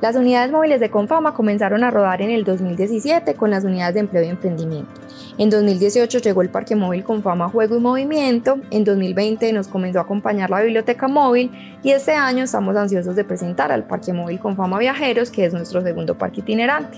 Las 0.01 0.15
unidades 0.15 0.51
móviles 0.51 0.79
de 0.79 0.89
Confama 0.89 1.35
comenzaron 1.35 1.83
a 1.83 1.91
rodar 1.91 2.23
en 2.23 2.31
el 2.31 2.43
2017 2.43 3.35
con 3.35 3.51
las 3.51 3.65
unidades 3.65 3.93
de 3.93 3.99
empleo 3.99 4.23
y 4.23 4.29
emprendimiento. 4.29 4.98
En 5.39 5.49
2018 5.49 6.19
llegó 6.19 6.41
el 6.41 6.49
Parque 6.49 6.75
Móvil 6.75 7.05
Confama 7.05 7.47
Juego 7.47 7.77
y 7.77 7.79
Movimiento, 7.79 8.59
en 8.71 8.83
2020 8.83 9.53
nos 9.53 9.69
comenzó 9.69 9.99
a 9.99 10.01
acompañar 10.01 10.49
la 10.49 10.61
Biblioteca 10.61 11.07
Móvil 11.07 11.49
y 11.81 11.91
este 11.91 12.11
año 12.11 12.43
estamos 12.43 12.75
ansiosos 12.75 13.15
de 13.15 13.23
presentar 13.23 13.71
al 13.71 13.85
Parque 13.85 14.11
Móvil 14.11 14.37
Confama 14.37 14.77
Viajeros, 14.79 15.31
que 15.31 15.45
es 15.45 15.53
nuestro 15.53 15.81
segundo 15.81 16.17
parque 16.17 16.41
itinerante. 16.41 16.97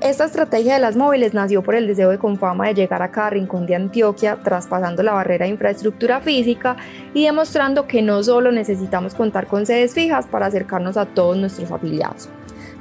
Esta 0.00 0.24
estrategia 0.24 0.74
de 0.74 0.80
las 0.80 0.96
móviles 0.96 1.34
nació 1.34 1.62
por 1.62 1.76
el 1.76 1.86
deseo 1.86 2.10
de 2.10 2.18
Confama 2.18 2.66
de 2.66 2.74
llegar 2.74 3.00
a 3.00 3.12
cada 3.12 3.30
rincón 3.30 3.64
de 3.66 3.76
Antioquia, 3.76 4.38
traspasando 4.42 5.04
la 5.04 5.12
barrera 5.12 5.44
de 5.44 5.52
infraestructura 5.52 6.20
física 6.20 6.76
y 7.14 7.26
demostrando 7.26 7.86
que 7.86 8.02
no 8.02 8.24
solo 8.24 8.50
necesitamos 8.50 9.14
contar 9.14 9.46
con 9.46 9.66
sedes 9.66 9.94
fijas 9.94 10.26
para 10.26 10.46
acercarnos 10.46 10.96
a 10.96 11.06
todos 11.06 11.36
nuestros 11.36 11.70
afiliados. 11.70 12.28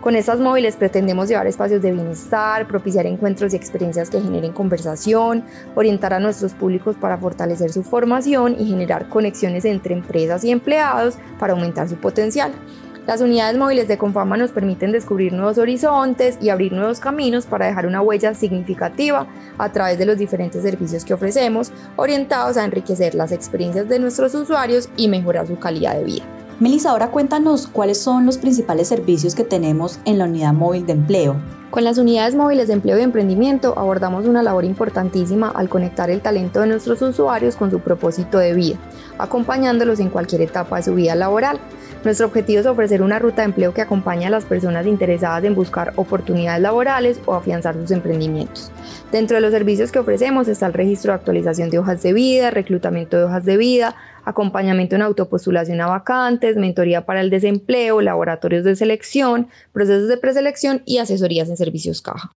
Con 0.01 0.15
estas 0.15 0.39
móviles 0.39 0.75
pretendemos 0.75 1.27
llevar 1.27 1.47
espacios 1.47 1.81
de 1.81 1.91
bienestar, 1.91 2.67
propiciar 2.67 3.07
encuentros 3.07 3.53
y 3.53 3.55
experiencias 3.57 4.11
que 4.11 4.21
generen 4.21 4.53
conversación, 4.53 5.43
orientar 5.75 6.13
a 6.13 6.19
nuestros 6.19 6.53
públicos 6.53 6.95
para 6.95 7.17
fortalecer 7.17 7.71
su 7.73 7.81
formación 7.81 8.55
y 8.59 8.67
generar 8.67 9.09
conexiones 9.09 9.65
entre 9.65 9.95
empresas 9.95 10.43
y 10.43 10.51
empleados 10.51 11.17
para 11.39 11.53
aumentar 11.53 11.89
su 11.89 11.95
potencial. 11.95 12.53
Las 13.07 13.21
unidades 13.21 13.57
móviles 13.57 13.87
de 13.87 13.97
Confama 13.97 14.37
nos 14.37 14.51
permiten 14.51 14.91
descubrir 14.91 15.33
nuevos 15.33 15.57
horizontes 15.57 16.37
y 16.41 16.49
abrir 16.49 16.73
nuevos 16.73 16.99
caminos 16.99 17.45
para 17.45 17.65
dejar 17.65 17.87
una 17.87 18.01
huella 18.01 18.35
significativa 18.35 19.25
a 19.57 19.71
través 19.71 19.97
de 19.97 20.05
los 20.05 20.17
diferentes 20.17 20.61
servicios 20.61 21.05
que 21.05 21.15
ofrecemos, 21.15 21.71
orientados 21.95 22.57
a 22.57 22.65
enriquecer 22.65 23.15
las 23.15 23.31
experiencias 23.31 23.89
de 23.89 23.99
nuestros 23.99 24.35
usuarios 24.35 24.89
y 24.95 25.07
mejorar 25.07 25.47
su 25.47 25.57
calidad 25.57 25.95
de 25.95 26.03
vida. 26.03 26.36
Melissa, 26.59 26.89
ahora 26.89 27.11
cuéntanos 27.11 27.67
cuáles 27.67 27.99
son 27.99 28.25
los 28.25 28.39
principales 28.39 28.87
servicios 28.87 29.35
que 29.35 29.43
tenemos 29.43 29.99
en 30.05 30.17
la 30.17 30.25
unidad 30.25 30.53
móvil 30.53 30.87
de 30.87 30.93
empleo. 30.93 31.35
Con 31.69 31.83
las 31.83 31.99
unidades 31.99 32.33
móviles 32.33 32.67
de 32.67 32.73
empleo 32.73 32.97
y 32.97 33.03
emprendimiento 33.03 33.77
abordamos 33.77 34.25
una 34.25 34.41
labor 34.41 34.65
importantísima 34.65 35.49
al 35.49 35.69
conectar 35.69 36.09
el 36.09 36.21
talento 36.21 36.61
de 36.61 36.67
nuestros 36.67 36.99
usuarios 37.03 37.55
con 37.57 37.69
su 37.69 37.79
propósito 37.81 38.39
de 38.39 38.55
vida, 38.55 38.77
acompañándolos 39.19 39.99
en 39.99 40.09
cualquier 40.09 40.41
etapa 40.41 40.77
de 40.77 40.83
su 40.83 40.95
vida 40.95 41.13
laboral. 41.13 41.59
Nuestro 42.03 42.25
objetivo 42.25 42.61
es 42.61 42.65
ofrecer 42.65 43.03
una 43.03 43.19
ruta 43.19 43.43
de 43.43 43.49
empleo 43.49 43.73
que 43.75 43.81
acompañe 43.81 44.25
a 44.25 44.31
las 44.31 44.45
personas 44.45 44.87
interesadas 44.87 45.43
en 45.43 45.53
buscar 45.53 45.93
oportunidades 45.95 46.61
laborales 46.61 47.19
o 47.27 47.35
afianzar 47.35 47.75
sus 47.75 47.91
emprendimientos. 47.91 48.71
Dentro 49.11 49.35
de 49.35 49.41
los 49.41 49.51
servicios 49.51 49.91
que 49.91 49.99
ofrecemos 49.99 50.47
está 50.47 50.65
el 50.65 50.73
registro 50.73 51.11
de 51.11 51.17
actualización 51.17 51.69
de 51.69 51.77
hojas 51.77 52.01
de 52.01 52.13
vida, 52.13 52.49
reclutamiento 52.49 53.17
de 53.17 53.25
hojas 53.25 53.45
de 53.45 53.57
vida, 53.57 53.95
acompañamiento 54.27 54.95
en 54.95 55.01
autopostulación 55.03 55.79
a 55.79 55.87
vacantes, 55.87 56.57
mentoría 56.57 57.05
para 57.05 57.21
el 57.21 57.29
desempleo, 57.29 58.01
laboratorios 58.01 58.65
de 58.65 58.75
selección, 58.75 59.47
procesos 59.71 60.09
de 60.09 60.17
preselección 60.17 60.81
y 60.85 60.97
asesorías 60.97 61.47
en 61.47 61.55
servicios 61.55 62.01
caja. 62.01 62.33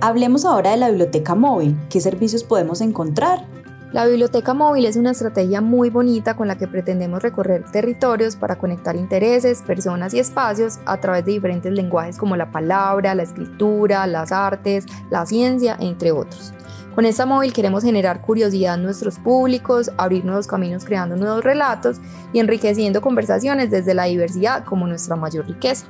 Hablemos 0.00 0.44
ahora 0.44 0.72
de 0.72 0.78
la 0.78 0.88
biblioteca 0.88 1.36
móvil. 1.36 1.76
¿Qué 1.88 2.00
servicios 2.00 2.42
podemos 2.42 2.80
encontrar? 2.80 3.46
La 3.92 4.04
biblioteca 4.04 4.52
móvil 4.52 4.84
es 4.84 4.96
una 4.96 5.12
estrategia 5.12 5.60
muy 5.60 5.90
bonita 5.90 6.34
con 6.34 6.48
la 6.48 6.58
que 6.58 6.66
pretendemos 6.66 7.22
recorrer 7.22 7.64
territorios 7.70 8.34
para 8.34 8.58
conectar 8.58 8.96
intereses, 8.96 9.62
personas 9.62 10.12
y 10.12 10.18
espacios 10.18 10.80
a 10.86 11.00
través 11.00 11.24
de 11.24 11.32
diferentes 11.32 11.72
lenguajes 11.72 12.18
como 12.18 12.36
la 12.36 12.50
palabra, 12.50 13.14
la 13.14 13.22
escritura, 13.22 14.08
las 14.08 14.32
artes, 14.32 14.86
la 15.08 15.24
ciencia, 15.24 15.76
entre 15.78 16.10
otros. 16.10 16.52
Con 16.96 17.04
esta 17.04 17.26
móvil 17.26 17.52
queremos 17.52 17.84
generar 17.84 18.22
curiosidad 18.22 18.76
en 18.76 18.82
nuestros 18.82 19.18
públicos, 19.18 19.90
abrir 19.98 20.24
nuevos 20.24 20.46
caminos 20.46 20.86
creando 20.86 21.14
nuevos 21.14 21.44
relatos 21.44 21.98
y 22.32 22.38
enriqueciendo 22.38 23.02
conversaciones 23.02 23.70
desde 23.70 23.92
la 23.92 24.04
diversidad 24.04 24.64
como 24.64 24.86
nuestra 24.86 25.14
mayor 25.14 25.46
riqueza. 25.46 25.84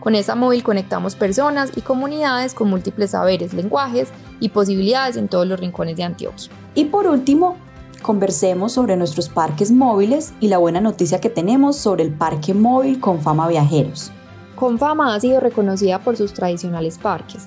Con 0.00 0.16
esta 0.16 0.34
móvil 0.34 0.64
conectamos 0.64 1.14
personas 1.14 1.70
y 1.76 1.82
comunidades 1.82 2.54
con 2.54 2.70
múltiples 2.70 3.12
saberes, 3.12 3.54
lenguajes 3.54 4.08
y 4.40 4.48
posibilidades 4.48 5.16
en 5.16 5.28
todos 5.28 5.46
los 5.46 5.60
rincones 5.60 5.96
de 5.96 6.02
Antioquia. 6.02 6.50
Y 6.74 6.86
por 6.86 7.06
último, 7.06 7.56
conversemos 8.02 8.72
sobre 8.72 8.96
nuestros 8.96 9.28
parques 9.28 9.70
móviles 9.70 10.34
y 10.40 10.48
la 10.48 10.58
buena 10.58 10.80
noticia 10.80 11.20
que 11.20 11.30
tenemos 11.30 11.76
sobre 11.76 12.02
el 12.02 12.10
Parque 12.10 12.52
Móvil 12.52 12.98
con 12.98 13.20
Fama 13.20 13.46
Viajeros. 13.46 14.10
Confama 14.56 15.14
ha 15.14 15.20
sido 15.20 15.38
reconocida 15.38 16.00
por 16.00 16.16
sus 16.16 16.34
tradicionales 16.34 16.98
parques. 16.98 17.46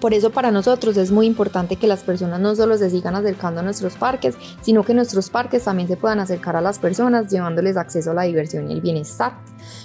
Por 0.00 0.14
eso 0.14 0.30
para 0.30 0.50
nosotros 0.50 0.96
es 0.96 1.12
muy 1.12 1.26
importante 1.26 1.76
que 1.76 1.86
las 1.86 2.02
personas 2.02 2.40
no 2.40 2.56
solo 2.56 2.78
se 2.78 2.88
sigan 2.88 3.14
acercando 3.16 3.60
a 3.60 3.62
nuestros 3.62 3.96
parques, 3.96 4.34
sino 4.62 4.82
que 4.82 4.94
nuestros 4.94 5.28
parques 5.28 5.64
también 5.64 5.88
se 5.88 5.98
puedan 5.98 6.20
acercar 6.20 6.56
a 6.56 6.62
las 6.62 6.78
personas 6.78 7.30
llevándoles 7.30 7.76
acceso 7.76 8.12
a 8.12 8.14
la 8.14 8.22
diversión 8.22 8.70
y 8.70 8.72
el 8.72 8.80
bienestar. 8.80 9.34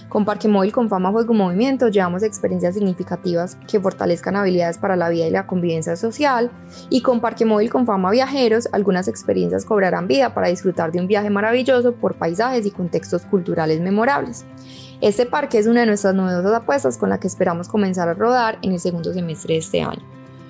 Con 0.08 0.24
Parque 0.24 0.48
Móvil 0.48 0.72
con 0.72 0.88
Fama 0.88 1.12
Juego 1.12 1.34
Movimiento 1.34 1.90
llevamos 1.90 2.24
experiencias 2.24 2.76
significativas 2.76 3.58
que 3.68 3.80
fortalezcan 3.80 4.38
habilidades 4.38 4.78
para 4.78 4.96
la 4.96 5.10
vida 5.10 5.28
y 5.28 5.32
la 5.32 5.48
convivencia 5.48 5.98
social 5.98 6.50
y 6.90 7.02
con 7.02 7.20
Parque 7.20 7.44
Móvil 7.44 7.70
con 7.70 7.86
Fama 7.86 8.12
Viajeros 8.12 8.70
algunas 8.72 9.10
experiencias 9.10 9.66
cobrarán 9.66 10.08
vida 10.08 10.34
para 10.34 10.48
disfrutar 10.48 10.94
de 10.94 11.02
un 11.02 11.08
viaje 11.08 11.30
maravilloso 11.30 11.94
por 11.94 12.16
paisajes 12.16 12.66
y 12.66 12.72
contextos 12.72 13.24
culturales 13.24 13.82
memorables. 13.82 14.46
Este 15.06 15.28
parque 15.28 15.60
es 15.60 15.68
una 15.68 15.82
de 15.82 15.86
nuestras 15.86 16.16
novedosas 16.16 16.52
apuestas 16.52 16.98
con 16.98 17.12
la 17.12 17.20
que 17.20 17.28
esperamos 17.28 17.68
comenzar 17.68 18.10
a 18.10 18.16
rodar 18.16 18.58
en 18.64 18.72
el 18.72 18.80
segundo 18.80 19.14
semestre 19.14 19.54
de 19.54 19.60
este 19.60 19.84
año. 19.84 20.02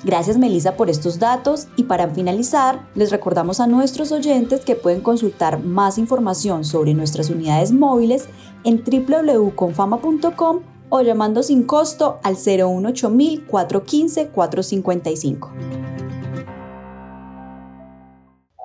Gracias 0.05 0.37
Melissa 0.37 0.77
por 0.77 0.89
estos 0.89 1.19
datos 1.19 1.67
y 1.75 1.83
para 1.83 2.07
finalizar 2.07 2.79
les 2.95 3.11
recordamos 3.11 3.59
a 3.59 3.67
nuestros 3.67 4.13
oyentes 4.13 4.61
que 4.61 4.77
pueden 4.77 5.01
consultar 5.01 5.61
más 5.61 5.97
información 5.97 6.63
sobre 6.63 6.93
nuestras 6.93 7.29
unidades 7.29 7.73
móviles 7.73 8.29
en 8.63 8.81
www.confama.com 8.81 10.61
o 10.87 11.01
llamando 11.01 11.43
sin 11.43 11.63
costo 11.63 12.21
al 12.23 12.35
018 12.37 13.11
415 13.49 14.27
455. 14.29 15.51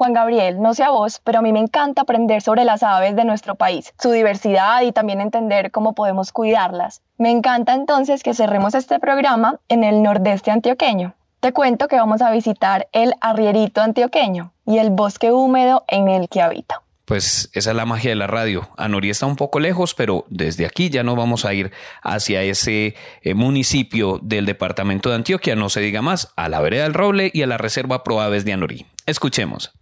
Juan 0.00 0.14
Gabriel, 0.14 0.62
no 0.62 0.72
sé 0.72 0.82
a 0.82 0.88
vos, 0.88 1.20
pero 1.22 1.40
a 1.40 1.42
mí 1.42 1.52
me 1.52 1.58
encanta 1.58 2.00
aprender 2.00 2.40
sobre 2.40 2.64
las 2.64 2.82
aves 2.82 3.14
de 3.16 3.26
nuestro 3.26 3.56
país, 3.56 3.92
su 4.00 4.10
diversidad 4.10 4.80
y 4.80 4.92
también 4.92 5.20
entender 5.20 5.70
cómo 5.70 5.94
podemos 5.94 6.32
cuidarlas. 6.32 7.02
Me 7.18 7.30
encanta 7.30 7.74
entonces 7.74 8.22
que 8.22 8.32
cerremos 8.32 8.74
este 8.74 8.98
programa 8.98 9.60
en 9.68 9.84
el 9.84 10.02
nordeste 10.02 10.50
antioqueño. 10.50 11.12
Te 11.40 11.52
cuento 11.52 11.86
que 11.86 11.96
vamos 11.96 12.22
a 12.22 12.30
visitar 12.30 12.88
el 12.92 13.12
arrierito 13.20 13.82
antioqueño 13.82 14.54
y 14.64 14.78
el 14.78 14.88
bosque 14.88 15.32
húmedo 15.32 15.84
en 15.86 16.08
el 16.08 16.30
que 16.30 16.40
habita. 16.40 16.80
Pues 17.04 17.50
esa 17.52 17.70
es 17.70 17.76
la 17.76 17.84
magia 17.84 18.08
de 18.08 18.16
la 18.16 18.26
radio. 18.26 18.70
Anorí 18.78 19.10
está 19.10 19.26
un 19.26 19.36
poco 19.36 19.60
lejos, 19.60 19.92
pero 19.92 20.24
desde 20.30 20.64
aquí 20.64 20.88
ya 20.88 21.02
no 21.02 21.14
vamos 21.14 21.44
a 21.44 21.52
ir 21.52 21.72
hacia 22.02 22.40
ese 22.40 22.94
eh, 23.20 23.34
municipio 23.34 24.18
del 24.22 24.46
departamento 24.46 25.10
de 25.10 25.16
Antioquia, 25.16 25.56
no 25.56 25.68
se 25.68 25.82
diga 25.82 26.00
más, 26.00 26.32
a 26.36 26.48
la 26.48 26.62
vereda 26.62 26.84
del 26.84 26.94
Roble 26.94 27.30
y 27.34 27.42
a 27.42 27.46
la 27.46 27.58
reserva 27.58 28.02
Proaves 28.02 28.46
de 28.46 28.54
Anorí. 28.54 28.86
Escuchemos. 29.04 29.74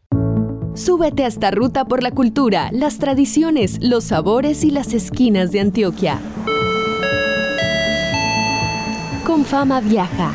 Súbete 0.78 1.24
a 1.24 1.26
esta 1.26 1.50
ruta 1.50 1.86
por 1.86 2.04
la 2.04 2.12
cultura, 2.12 2.68
las 2.70 2.98
tradiciones, 2.98 3.80
los 3.82 4.04
sabores 4.04 4.62
y 4.62 4.70
las 4.70 4.94
esquinas 4.94 5.50
de 5.50 5.58
Antioquia. 5.58 6.20
Con 9.26 9.44
fama 9.44 9.80
viaja. 9.80 10.32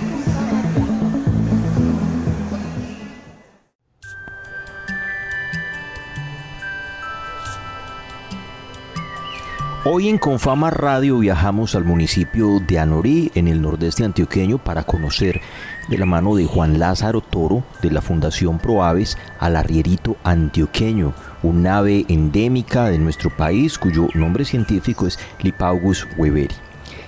Hoy 9.86 10.08
en 10.08 10.18
Confama 10.18 10.70
Radio 10.70 11.20
viajamos 11.20 11.76
al 11.76 11.84
municipio 11.84 12.62
de 12.66 12.80
Anorí, 12.80 13.32
en 13.36 13.50
el 13.50 13.62
nordeste 13.62 14.06
antioqueño, 14.06 14.58
para 14.58 14.84
conocer 14.84 15.42
de 15.88 15.98
la 15.98 16.06
mano 16.06 16.36
de 16.36 16.46
Juan 16.46 16.80
Lázaro 16.80 17.22
Toro 17.22 17.64
de 17.82 17.92
la 17.92 18.02
Fundación 18.02 18.60
Proaves 18.60 19.18
al 19.40 19.56
arrierito 19.56 20.16
antioqueño, 20.24 21.14
un 21.42 21.68
ave 21.68 22.06
endémica 22.08 22.90
de 22.90 22.98
nuestro 22.98 23.30
país 23.30 23.78
cuyo 23.78 24.08
nombre 24.14 24.46
científico 24.46 25.08
es 25.08 25.20
Lipaugus 25.42 26.08
weberi. 26.18 26.56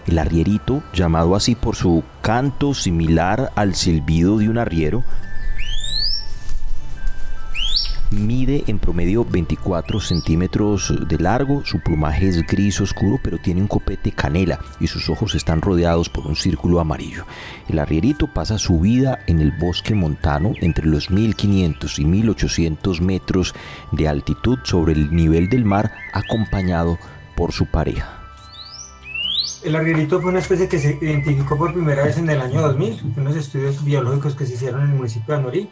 El 0.07 0.19
arrierito, 0.19 0.83
llamado 0.93 1.35
así 1.35 1.55
por 1.55 1.75
su 1.75 2.03
canto 2.21 2.73
similar 2.73 3.51
al 3.55 3.75
silbido 3.75 4.37
de 4.37 4.49
un 4.49 4.57
arriero, 4.57 5.03
Mide 8.11 8.63
en 8.67 8.77
promedio 8.77 9.25
24 9.25 9.99
centímetros 9.99 10.93
de 11.07 11.17
largo, 11.17 11.65
su 11.65 11.79
plumaje 11.79 12.27
es 12.27 12.45
gris 12.45 12.79
oscuro 12.79 13.19
pero 13.23 13.39
tiene 13.39 13.61
un 13.61 13.67
copete 13.67 14.11
canela 14.11 14.59
y 14.79 14.85
sus 14.85 15.09
ojos 15.09 15.33
están 15.33 15.59
rodeados 15.59 16.07
por 16.09 16.27
un 16.27 16.35
círculo 16.35 16.79
amarillo. 16.79 17.25
El 17.67 17.79
arrierito 17.79 18.27
pasa 18.31 18.59
su 18.59 18.79
vida 18.79 19.19
en 19.25 19.41
el 19.41 19.51
bosque 19.53 19.95
montano 19.95 20.53
entre 20.61 20.85
los 20.85 21.09
1500 21.09 21.97
y 21.97 22.05
1800 22.05 23.01
metros 23.01 23.55
de 23.91 24.07
altitud 24.07 24.59
sobre 24.63 24.93
el 24.93 25.13
nivel 25.13 25.49
del 25.49 25.65
mar 25.65 25.91
acompañado 26.13 26.99
por 27.35 27.53
su 27.53 27.65
pareja. 27.65 28.21
El 29.63 29.75
arrierito 29.75 30.21
fue 30.21 30.29
una 30.29 30.39
especie 30.39 30.69
que 30.69 30.77
se 30.77 30.99
identificó 31.01 31.57
por 31.57 31.73
primera 31.73 32.03
vez 32.03 32.19
en 32.19 32.29
el 32.29 32.39
año 32.39 32.61
2000, 32.61 32.99
en 32.99 33.13
unos 33.17 33.35
estudios 33.35 33.83
biológicos 33.83 34.35
que 34.35 34.45
se 34.45 34.53
hicieron 34.53 34.83
en 34.83 34.91
el 34.91 34.95
municipio 34.95 35.33
de 35.33 35.39
Anorí 35.41 35.69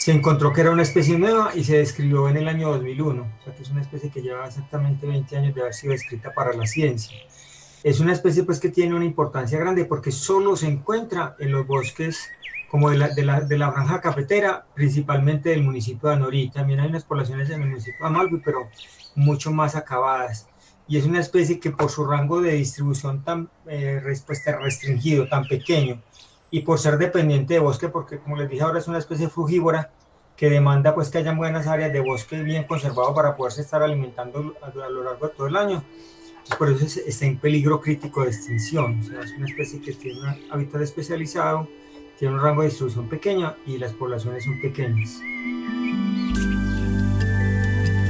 se 0.00 0.12
encontró 0.12 0.50
que 0.50 0.62
era 0.62 0.70
una 0.70 0.82
especie 0.82 1.18
nueva 1.18 1.50
y 1.54 1.62
se 1.62 1.76
describió 1.76 2.26
en 2.30 2.38
el 2.38 2.48
año 2.48 2.70
2001, 2.70 3.20
o 3.20 3.44
sea 3.44 3.54
que 3.54 3.62
es 3.62 3.68
una 3.68 3.82
especie 3.82 4.10
que 4.10 4.22
lleva 4.22 4.46
exactamente 4.46 5.06
20 5.06 5.36
años 5.36 5.54
de 5.54 5.60
haber 5.60 5.74
sido 5.74 5.92
descrita 5.92 6.32
para 6.32 6.54
la 6.54 6.66
ciencia. 6.66 7.18
Es 7.84 8.00
una 8.00 8.14
especie 8.14 8.44
pues 8.44 8.60
que 8.60 8.70
tiene 8.70 8.94
una 8.94 9.04
importancia 9.04 9.58
grande 9.58 9.84
porque 9.84 10.10
solo 10.10 10.56
se 10.56 10.68
encuentra 10.68 11.36
en 11.38 11.52
los 11.52 11.66
bosques 11.66 12.30
como 12.70 12.88
de 12.88 12.96
la, 12.96 13.08
de 13.10 13.24
la, 13.26 13.42
de 13.42 13.58
la 13.58 13.72
franja 13.72 14.00
cafetera, 14.00 14.64
principalmente 14.74 15.50
del 15.50 15.64
municipio 15.64 16.08
de 16.08 16.14
Anorí. 16.14 16.48
También 16.48 16.80
hay 16.80 16.88
unas 16.88 17.04
poblaciones 17.04 17.50
en 17.50 17.60
el 17.60 17.68
municipio 17.68 18.00
de 18.00 18.06
Amalfi, 18.06 18.40
pero 18.42 18.70
mucho 19.16 19.52
más 19.52 19.76
acabadas. 19.76 20.48
Y 20.88 20.96
es 20.96 21.04
una 21.04 21.20
especie 21.20 21.60
que 21.60 21.72
por 21.72 21.90
su 21.90 22.06
rango 22.06 22.40
de 22.40 22.52
distribución 22.52 23.22
tan 23.22 23.50
eh, 23.66 24.00
restringido, 24.02 25.28
tan 25.28 25.46
pequeño, 25.46 26.00
y 26.50 26.60
por 26.60 26.78
ser 26.78 26.98
dependiente 26.98 27.54
de 27.54 27.60
bosque, 27.60 27.88
porque 27.88 28.18
como 28.18 28.36
les 28.36 28.48
dije 28.48 28.62
ahora 28.62 28.78
es 28.78 28.88
una 28.88 28.98
especie 28.98 29.28
frugívora 29.28 29.90
que 30.36 30.48
demanda 30.48 30.94
pues 30.94 31.10
que 31.10 31.18
haya 31.18 31.34
buenas 31.34 31.66
áreas 31.66 31.92
de 31.92 32.00
bosque 32.00 32.42
bien 32.42 32.64
conservado 32.64 33.14
para 33.14 33.36
poderse 33.36 33.60
estar 33.60 33.82
alimentando 33.82 34.54
a, 34.62 34.88
lo 34.88 35.04
largo 35.04 35.28
de 35.28 35.34
todo 35.34 35.46
el 35.46 35.56
año. 35.56 35.84
Entonces, 36.28 36.56
por 36.56 36.70
eso 36.70 37.00
está 37.06 37.26
en 37.26 37.38
peligro 37.38 37.80
crítico 37.80 38.22
de 38.22 38.28
extinción. 38.28 39.00
O 39.00 39.02
sea, 39.02 39.20
es 39.20 39.32
una 39.32 39.46
especie 39.46 39.82
que 39.82 39.92
tiene 39.92 40.20
un 40.20 40.28
hábitat 40.50 40.80
especializado, 40.80 41.68
tiene 42.18 42.34
un 42.34 42.40
rango 42.40 42.62
de 42.62 42.68
distribución 42.68 43.08
pequeño 43.08 43.54
y 43.66 43.76
las 43.76 43.92
poblaciones 43.92 44.44
son 44.44 44.58
pequeñas. 44.62 45.20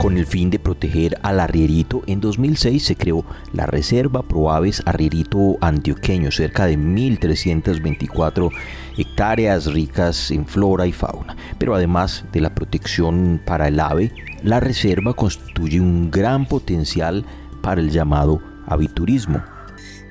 Con 0.01 0.17
el 0.17 0.27
fin 0.27 0.49
de 0.49 0.59
proteger 0.59 1.19
al 1.23 1.41
arrierito, 1.41 2.03
en 2.07 2.23
2006 2.23 2.83
se 2.83 2.97
creó 2.97 3.23
la 3.53 3.67
Reserva 3.67 4.23
Proaves 4.23 4.83
Arrierito 4.87 5.59
Antioqueño, 5.61 6.31
cerca 6.31 6.65
de 6.65 6.79
1.324 6.79 8.51
hectáreas 8.97 9.67
ricas 9.67 10.31
en 10.31 10.47
flora 10.47 10.87
y 10.87 10.93
fauna. 10.93 11.37
Pero 11.59 11.75
además 11.75 12.25
de 12.33 12.41
la 12.41 12.55
protección 12.55 13.43
para 13.45 13.69
el 13.69 13.79
ave, 13.79 14.11
la 14.43 14.59
reserva 14.59 15.13
constituye 15.13 15.79
un 15.83 16.11
gran 16.11 16.47
potencial 16.47 17.27
para 17.61 17.83
el 17.83 17.91
llamado 17.91 18.41
aviturismo. 18.69 19.45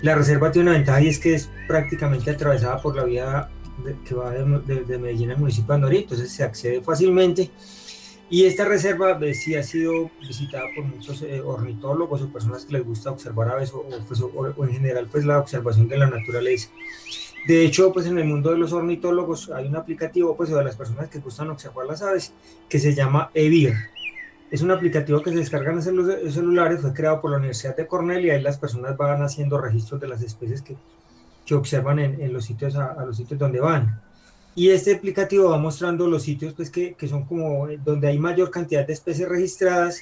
La 0.04 0.14
reserva 0.14 0.52
tiene 0.52 0.70
una 0.70 0.78
ventaja 0.78 1.02
y 1.02 1.08
es 1.08 1.18
que 1.18 1.34
es 1.34 1.50
prácticamente 1.68 2.30
atravesada 2.30 2.80
por 2.80 2.96
la 2.96 3.06
vía 3.06 3.50
que 4.06 4.14
va 4.14 4.30
de, 4.30 4.98
Medellín 5.00 5.32
al 5.32 5.40
municipio 5.40 5.70
de 5.70 5.74
Andorito, 5.74 6.14
entonces 6.14 6.32
se 6.32 6.44
accede 6.44 6.80
fácilmente 6.82 7.50
y 8.30 8.46
esta 8.46 8.66
reserva 8.66 9.20
sí 9.34 9.56
ha 9.56 9.64
sido 9.64 10.12
visitada 10.22 10.66
por 10.76 10.86
muchos 10.86 11.22
eh, 11.24 11.42
ornitólogos 11.42 12.22
o 12.22 12.32
personas 12.32 12.64
que 12.66 12.74
les 12.74 12.86
gusta 12.86 13.10
observar 13.10 13.50
aves 13.50 13.74
o, 13.74 13.86
pues, 14.08 14.22
o, 14.22 14.66
en 14.66 14.72
general 14.72 15.08
pues 15.12 15.26
la 15.26 15.40
observación 15.40 15.88
de 15.88 15.98
la 15.98 16.08
naturaleza. 16.08 16.70
De 17.48 17.66
hecho, 17.66 17.92
pues 17.92 18.06
en 18.06 18.20
el 18.20 18.26
mundo 18.26 18.52
de 18.52 18.58
los 18.58 18.72
ornitólogos 18.72 19.50
hay 19.50 19.68
un 19.68 19.76
aplicativo 19.76 20.38
pues 20.38 20.50
de 20.50 20.64
las 20.64 20.76
personas 20.76 21.10
que 21.10 21.20
gustan 21.20 21.50
observar 21.50 21.88
las 21.88 22.04
aves 22.04 22.34
que 22.68 22.78
se 22.78 22.94
llama 22.94 23.32
EVIR. 23.34 23.74
Es 24.52 24.62
un 24.62 24.72
aplicativo 24.72 25.22
que 25.24 25.32
se 25.32 25.38
descarga 25.38 25.72
en 25.72 25.78
los 25.78 25.86
celulares, 26.34 26.82
fue 26.82 26.94
creado 26.94 27.22
por 27.22 27.32
la 27.32 27.38
Universidad 27.38 27.76
de 27.76 27.88
Cornell 27.88 28.26
y 28.26 28.30
ahí 28.30 28.42
las 28.42 28.58
personas 28.58 28.96
van 28.98 29.22
haciendo 29.24 29.60
registros 29.60 30.02
de 30.02 30.08
las 30.08 30.22
especies 30.22 30.62
que, 30.62 30.76
que 31.46 31.56
observan 31.56 32.00
en 32.00 32.34
los 32.34 32.46
sitios 32.46 32.76
a 32.76 33.04
los 33.06 33.18
sitios 33.18 33.40
donde 33.40 33.60
van. 33.60 34.02
Y 34.56 34.70
este 34.70 34.96
aplicativo 34.96 35.50
va 35.50 35.58
mostrando 35.58 36.08
los 36.08 36.24
sitios 36.24 36.54
pues, 36.54 36.70
que, 36.70 36.94
que, 36.96 37.08
son 37.08 37.26
como 37.26 37.68
donde 37.84 38.08
hay 38.08 38.18
mayor 38.18 38.52
cantidad 38.52 38.86
de 38.86 38.94
especies 38.94 39.30
registradas. 39.30 40.02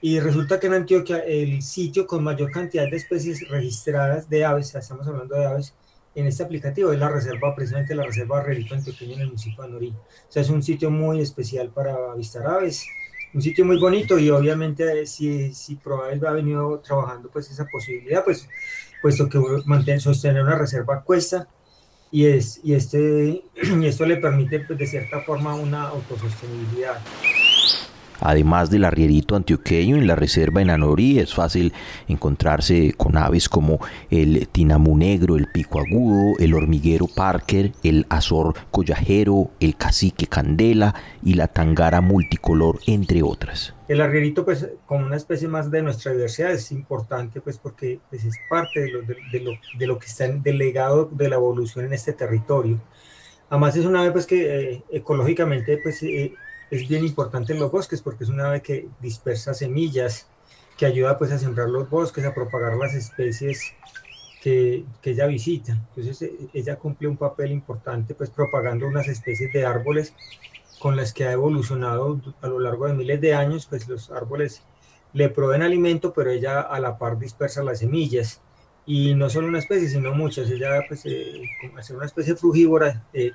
Y 0.00 0.20
resulta 0.20 0.58
que 0.60 0.66
en 0.66 0.74
Antioquia 0.74 1.18
el 1.18 1.62
sitio 1.62 2.06
con 2.06 2.24
mayor 2.24 2.50
cantidad 2.50 2.90
de 2.90 2.96
especies 2.96 3.48
registradas 3.48 4.28
de 4.28 4.44
aves, 4.44 4.74
estamos 4.74 5.06
hablando 5.06 5.34
de 5.34 5.46
aves, 5.46 5.74
en 6.14 6.26
este 6.26 6.44
aplicativo 6.44 6.92
es 6.92 6.98
la 6.98 7.08
reserva, 7.08 7.54
precisamente 7.54 7.94
la 7.94 8.04
reserva 8.04 8.42
Relito 8.42 8.74
Antioqueño 8.74 9.14
en 9.14 9.20
el 9.20 9.26
municipio 9.28 9.62
de 9.62 9.68
Anorí. 9.68 9.88
O 9.88 10.32
sea, 10.32 10.42
es 10.42 10.50
un 10.50 10.62
sitio 10.62 10.90
muy 10.90 11.20
especial 11.20 11.70
para 11.70 12.12
avistar 12.12 12.46
aves, 12.46 12.84
un 13.32 13.42
sitio 13.42 13.64
muy 13.64 13.78
bonito 13.78 14.18
y 14.18 14.30
obviamente 14.30 15.06
si, 15.06 15.52
si 15.52 15.74
Proaves 15.74 16.22
ha 16.22 16.30
venido 16.30 16.78
trabajando 16.78 17.28
pues 17.30 17.50
esa 17.50 17.66
posibilidad, 17.66 18.24
pues 18.24 18.48
puesto 19.02 19.28
que 19.28 19.40
mantener, 19.66 20.00
sostener 20.00 20.42
una 20.42 20.56
reserva 20.56 21.02
cuesta, 21.02 21.48
y, 22.14 22.26
es, 22.26 22.60
y, 22.62 22.74
este, 22.74 23.42
y 23.80 23.86
esto 23.86 24.06
le 24.06 24.18
permite 24.18 24.60
pues, 24.60 24.78
de 24.78 24.86
cierta 24.86 25.22
forma 25.22 25.56
una 25.56 25.88
autosostenibilidad. 25.88 27.00
Además 28.20 28.70
del 28.70 28.84
arrierito 28.84 29.36
antioqueño 29.36 29.96
en 29.96 30.06
la 30.06 30.16
reserva 30.16 30.62
en 30.62 30.70
Anorí 30.70 31.18
es 31.18 31.34
fácil 31.34 31.72
encontrarse 32.08 32.94
con 32.96 33.16
aves 33.16 33.48
como 33.48 33.78
el 34.10 34.48
tinamú 34.48 34.96
negro, 34.96 35.36
el 35.36 35.48
pico 35.50 35.80
agudo, 35.80 36.34
el 36.38 36.54
hormiguero 36.54 37.06
Parker, 37.06 37.72
el 37.82 38.06
azor 38.08 38.54
collajero, 38.70 39.50
el 39.60 39.76
cacique 39.76 40.26
candela 40.26 40.94
y 41.22 41.34
la 41.34 41.48
tangara 41.48 42.00
multicolor, 42.00 42.78
entre 42.86 43.22
otras. 43.22 43.74
El 43.88 44.00
arrierito, 44.00 44.44
pues, 44.44 44.68
como 44.86 45.04
una 45.04 45.16
especie 45.16 45.48
más 45.48 45.70
de 45.70 45.82
nuestra 45.82 46.12
diversidad, 46.12 46.52
es 46.52 46.72
importante, 46.72 47.40
pues, 47.40 47.58
porque 47.58 48.00
pues, 48.08 48.24
es 48.24 48.36
parte 48.48 48.80
de 48.80 48.90
lo, 48.90 49.02
de, 49.02 49.86
lo, 49.86 49.98
que 49.98 50.06
está 50.06 50.24
en 50.24 50.42
de 50.42 51.28
la 51.28 51.36
evolución 51.36 51.84
en 51.84 51.92
este 51.92 52.12
territorio. 52.12 52.80
Además, 53.50 53.76
es 53.76 53.84
una 53.84 54.00
ave, 54.00 54.12
pues, 54.12 54.26
que 54.26 54.72
eh, 54.72 54.84
ecológicamente, 54.90 55.78
pues, 55.82 56.02
eh, 56.02 56.34
es 56.74 56.88
bien 56.88 57.04
importante 57.04 57.52
en 57.52 57.60
los 57.60 57.70
bosques 57.70 58.02
porque 58.02 58.24
es 58.24 58.30
una 58.30 58.48
ave 58.48 58.62
que 58.62 58.88
dispersa 59.00 59.54
semillas, 59.54 60.26
que 60.76 60.86
ayuda 60.86 61.16
pues 61.18 61.30
a 61.30 61.38
sembrar 61.38 61.68
los 61.68 61.88
bosques, 61.88 62.24
a 62.24 62.34
propagar 62.34 62.76
las 62.76 62.94
especies 62.94 63.74
que, 64.42 64.84
que, 65.00 65.10
ella 65.10 65.26
visita. 65.26 65.72
Entonces 65.72 66.22
e, 66.22 66.48
ella 66.52 66.76
cumple 66.76 67.08
un 67.08 67.16
papel 67.16 67.52
importante 67.52 68.14
pues 68.14 68.30
propagando 68.30 68.86
unas 68.86 69.08
especies 69.08 69.52
de 69.52 69.64
árboles 69.64 70.14
con 70.80 70.96
las 70.96 71.12
que 71.12 71.24
ha 71.24 71.32
evolucionado 71.32 72.20
a 72.40 72.48
lo 72.48 72.58
largo 72.58 72.86
de 72.86 72.94
miles 72.94 73.20
de 73.20 73.34
años, 73.34 73.66
pues 73.66 73.88
los 73.88 74.10
árboles 74.10 74.62
le 75.14 75.28
proveen 75.28 75.62
alimento, 75.62 76.12
pero 76.12 76.30
ella 76.30 76.60
a 76.60 76.80
la 76.80 76.98
par 76.98 77.18
dispersa 77.18 77.62
las 77.62 77.78
semillas. 77.78 78.42
Y 78.84 79.14
no 79.14 79.30
solo 79.30 79.48
una 79.48 79.60
especie, 79.60 79.88
sino 79.88 80.12
muchas. 80.12 80.50
Ella, 80.50 80.82
pues, 80.86 81.06
eh, 81.06 81.40
como 81.62 81.82
ser 81.82 81.96
una 81.96 82.04
especie 82.06 82.36
frugívora, 82.36 83.06
eh, 83.14 83.30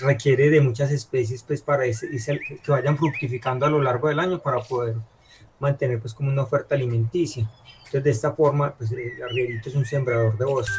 requiere 0.00 0.50
de 0.50 0.60
muchas 0.60 0.90
especies 0.90 1.42
pues 1.42 1.62
para 1.62 1.84
que 1.84 2.58
vayan 2.68 2.96
fructificando 2.96 3.66
a 3.66 3.70
lo 3.70 3.82
largo 3.82 4.08
del 4.08 4.20
año 4.20 4.40
para 4.40 4.60
poder 4.60 4.96
mantener 5.58 6.00
pues 6.00 6.14
como 6.14 6.30
una 6.30 6.42
oferta 6.42 6.74
alimenticia. 6.74 7.50
Entonces 7.78 8.04
de 8.04 8.10
esta 8.10 8.32
forma 8.32 8.74
pues 8.74 8.92
el 8.92 9.22
arrierito 9.22 9.68
es 9.68 9.74
un 9.74 9.84
sembrador 9.84 10.36
de 10.36 10.44
bosques. 10.44 10.76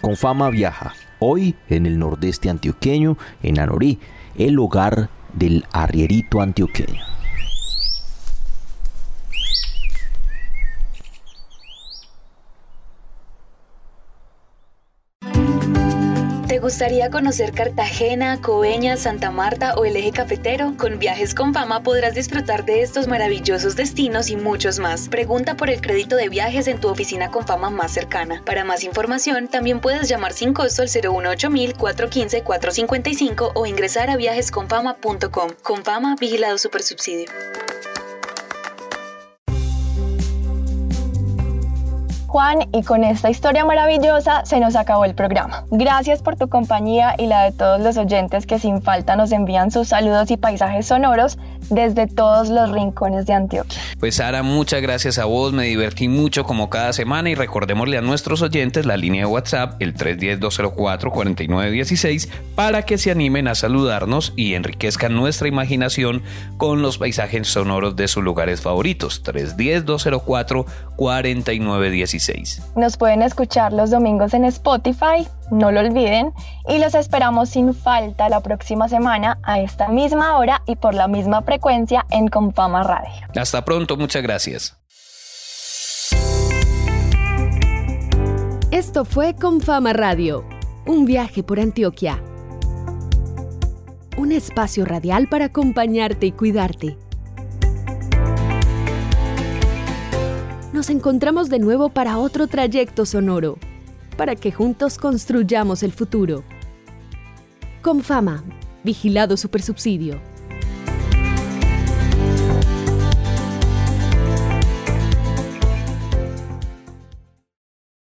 Con 0.00 0.16
fama 0.16 0.48
viaja, 0.48 0.94
hoy 1.18 1.56
en 1.68 1.84
el 1.84 1.98
nordeste 1.98 2.48
antioqueño, 2.48 3.18
en 3.42 3.58
Anorí, 3.58 3.98
el 4.36 4.58
hogar 4.58 5.10
del 5.34 5.66
arrierito 5.72 6.40
antioqueño. 6.40 7.17
¿Te 16.48 16.60
gustaría 16.60 17.10
conocer 17.10 17.52
Cartagena, 17.52 18.40
Coveñas, 18.40 19.00
Santa 19.00 19.30
Marta 19.30 19.74
o 19.74 19.84
el 19.84 19.96
eje 19.96 20.12
cafetero? 20.12 20.72
Con 20.78 20.98
Viajes 20.98 21.34
con 21.34 21.52
Fama 21.52 21.82
podrás 21.82 22.14
disfrutar 22.14 22.64
de 22.64 22.80
estos 22.80 23.06
maravillosos 23.06 23.76
destinos 23.76 24.30
y 24.30 24.36
muchos 24.36 24.78
más. 24.78 25.10
Pregunta 25.10 25.58
por 25.58 25.68
el 25.68 25.82
crédito 25.82 26.16
de 26.16 26.30
viajes 26.30 26.66
en 26.66 26.80
tu 26.80 26.88
oficina 26.88 27.30
con 27.30 27.46
fama 27.46 27.68
más 27.68 27.92
cercana. 27.92 28.42
Para 28.46 28.64
más 28.64 28.82
información, 28.82 29.48
también 29.48 29.80
puedes 29.80 30.08
llamar 30.08 30.32
sin 30.32 30.54
costo 30.54 30.80
al 30.80 30.88
018 30.88 31.50
415 31.76 32.42
455 32.42 33.52
o 33.54 33.66
ingresar 33.66 34.08
a 34.08 34.16
viajesconfama.com. 34.16 35.50
Con 35.62 35.84
Fama, 35.84 36.16
vigilado 36.18 36.56
supersubsidio. 36.56 37.28
Juan, 42.28 42.68
y 42.74 42.82
con 42.82 43.04
esta 43.04 43.30
historia 43.30 43.64
maravillosa 43.64 44.44
se 44.44 44.60
nos 44.60 44.76
acabó 44.76 45.06
el 45.06 45.14
programa. 45.14 45.64
Gracias 45.70 46.20
por 46.20 46.36
tu 46.36 46.50
compañía 46.50 47.14
y 47.16 47.26
la 47.26 47.44
de 47.44 47.52
todos 47.52 47.80
los 47.80 47.96
oyentes 47.96 48.44
que 48.44 48.58
sin 48.58 48.82
falta 48.82 49.16
nos 49.16 49.32
envían 49.32 49.70
sus 49.70 49.88
saludos 49.88 50.30
y 50.30 50.36
paisajes 50.36 50.84
sonoros 50.86 51.38
desde 51.70 52.06
todos 52.06 52.50
los 52.50 52.70
rincones 52.70 53.24
de 53.24 53.32
Antioquia. 53.32 53.80
Pues 53.98 54.16
Sara, 54.16 54.42
muchas 54.42 54.82
gracias 54.82 55.18
a 55.18 55.24
vos, 55.24 55.54
me 55.54 55.64
divertí 55.64 56.08
mucho 56.08 56.44
como 56.44 56.68
cada 56.68 56.92
semana 56.92 57.30
y 57.30 57.34
recordémosle 57.34 57.96
a 57.96 58.02
nuestros 58.02 58.42
oyentes 58.42 58.84
la 58.84 58.98
línea 58.98 59.22
de 59.22 59.28
WhatsApp, 59.32 59.80
el 59.80 59.94
310-204-4916, 59.94 62.28
para 62.54 62.82
que 62.82 62.98
se 62.98 63.10
animen 63.10 63.48
a 63.48 63.54
saludarnos 63.54 64.34
y 64.36 64.52
enriquezcan 64.52 65.14
nuestra 65.14 65.48
imaginación 65.48 66.22
con 66.58 66.82
los 66.82 66.98
paisajes 66.98 67.48
sonoros 67.48 67.96
de 67.96 68.06
sus 68.06 68.22
lugares 68.22 68.60
favoritos, 68.60 69.24
310-204-4916. 69.24 72.17
Nos 72.76 72.96
pueden 72.96 73.22
escuchar 73.22 73.72
los 73.72 73.90
domingos 73.90 74.34
en 74.34 74.44
Spotify, 74.44 75.26
no 75.50 75.70
lo 75.70 75.80
olviden, 75.80 76.32
y 76.68 76.78
los 76.78 76.94
esperamos 76.94 77.50
sin 77.50 77.74
falta 77.74 78.28
la 78.28 78.40
próxima 78.40 78.88
semana 78.88 79.38
a 79.42 79.60
esta 79.60 79.88
misma 79.88 80.36
hora 80.38 80.62
y 80.66 80.76
por 80.76 80.94
la 80.94 81.08
misma 81.08 81.42
frecuencia 81.42 82.06
en 82.10 82.28
Confama 82.28 82.82
Radio. 82.82 83.26
Hasta 83.36 83.64
pronto, 83.64 83.96
muchas 83.96 84.22
gracias. 84.22 84.76
Esto 88.70 89.04
fue 89.04 89.34
Confama 89.34 89.92
Radio, 89.92 90.44
un 90.86 91.04
viaje 91.04 91.42
por 91.42 91.58
Antioquia. 91.58 92.22
Un 94.16 94.32
espacio 94.32 94.84
radial 94.84 95.28
para 95.28 95.46
acompañarte 95.46 96.26
y 96.26 96.32
cuidarte. 96.32 96.98
Nos 100.78 100.90
encontramos 100.90 101.48
de 101.48 101.58
nuevo 101.58 101.88
para 101.88 102.18
otro 102.18 102.46
trayecto 102.46 103.04
sonoro, 103.04 103.58
para 104.16 104.36
que 104.36 104.52
juntos 104.52 104.96
construyamos 104.96 105.82
el 105.82 105.90
futuro. 105.90 106.44
Con 107.82 108.00
fama, 108.04 108.44
vigilado 108.84 109.36
supersubsidio. 109.36 110.20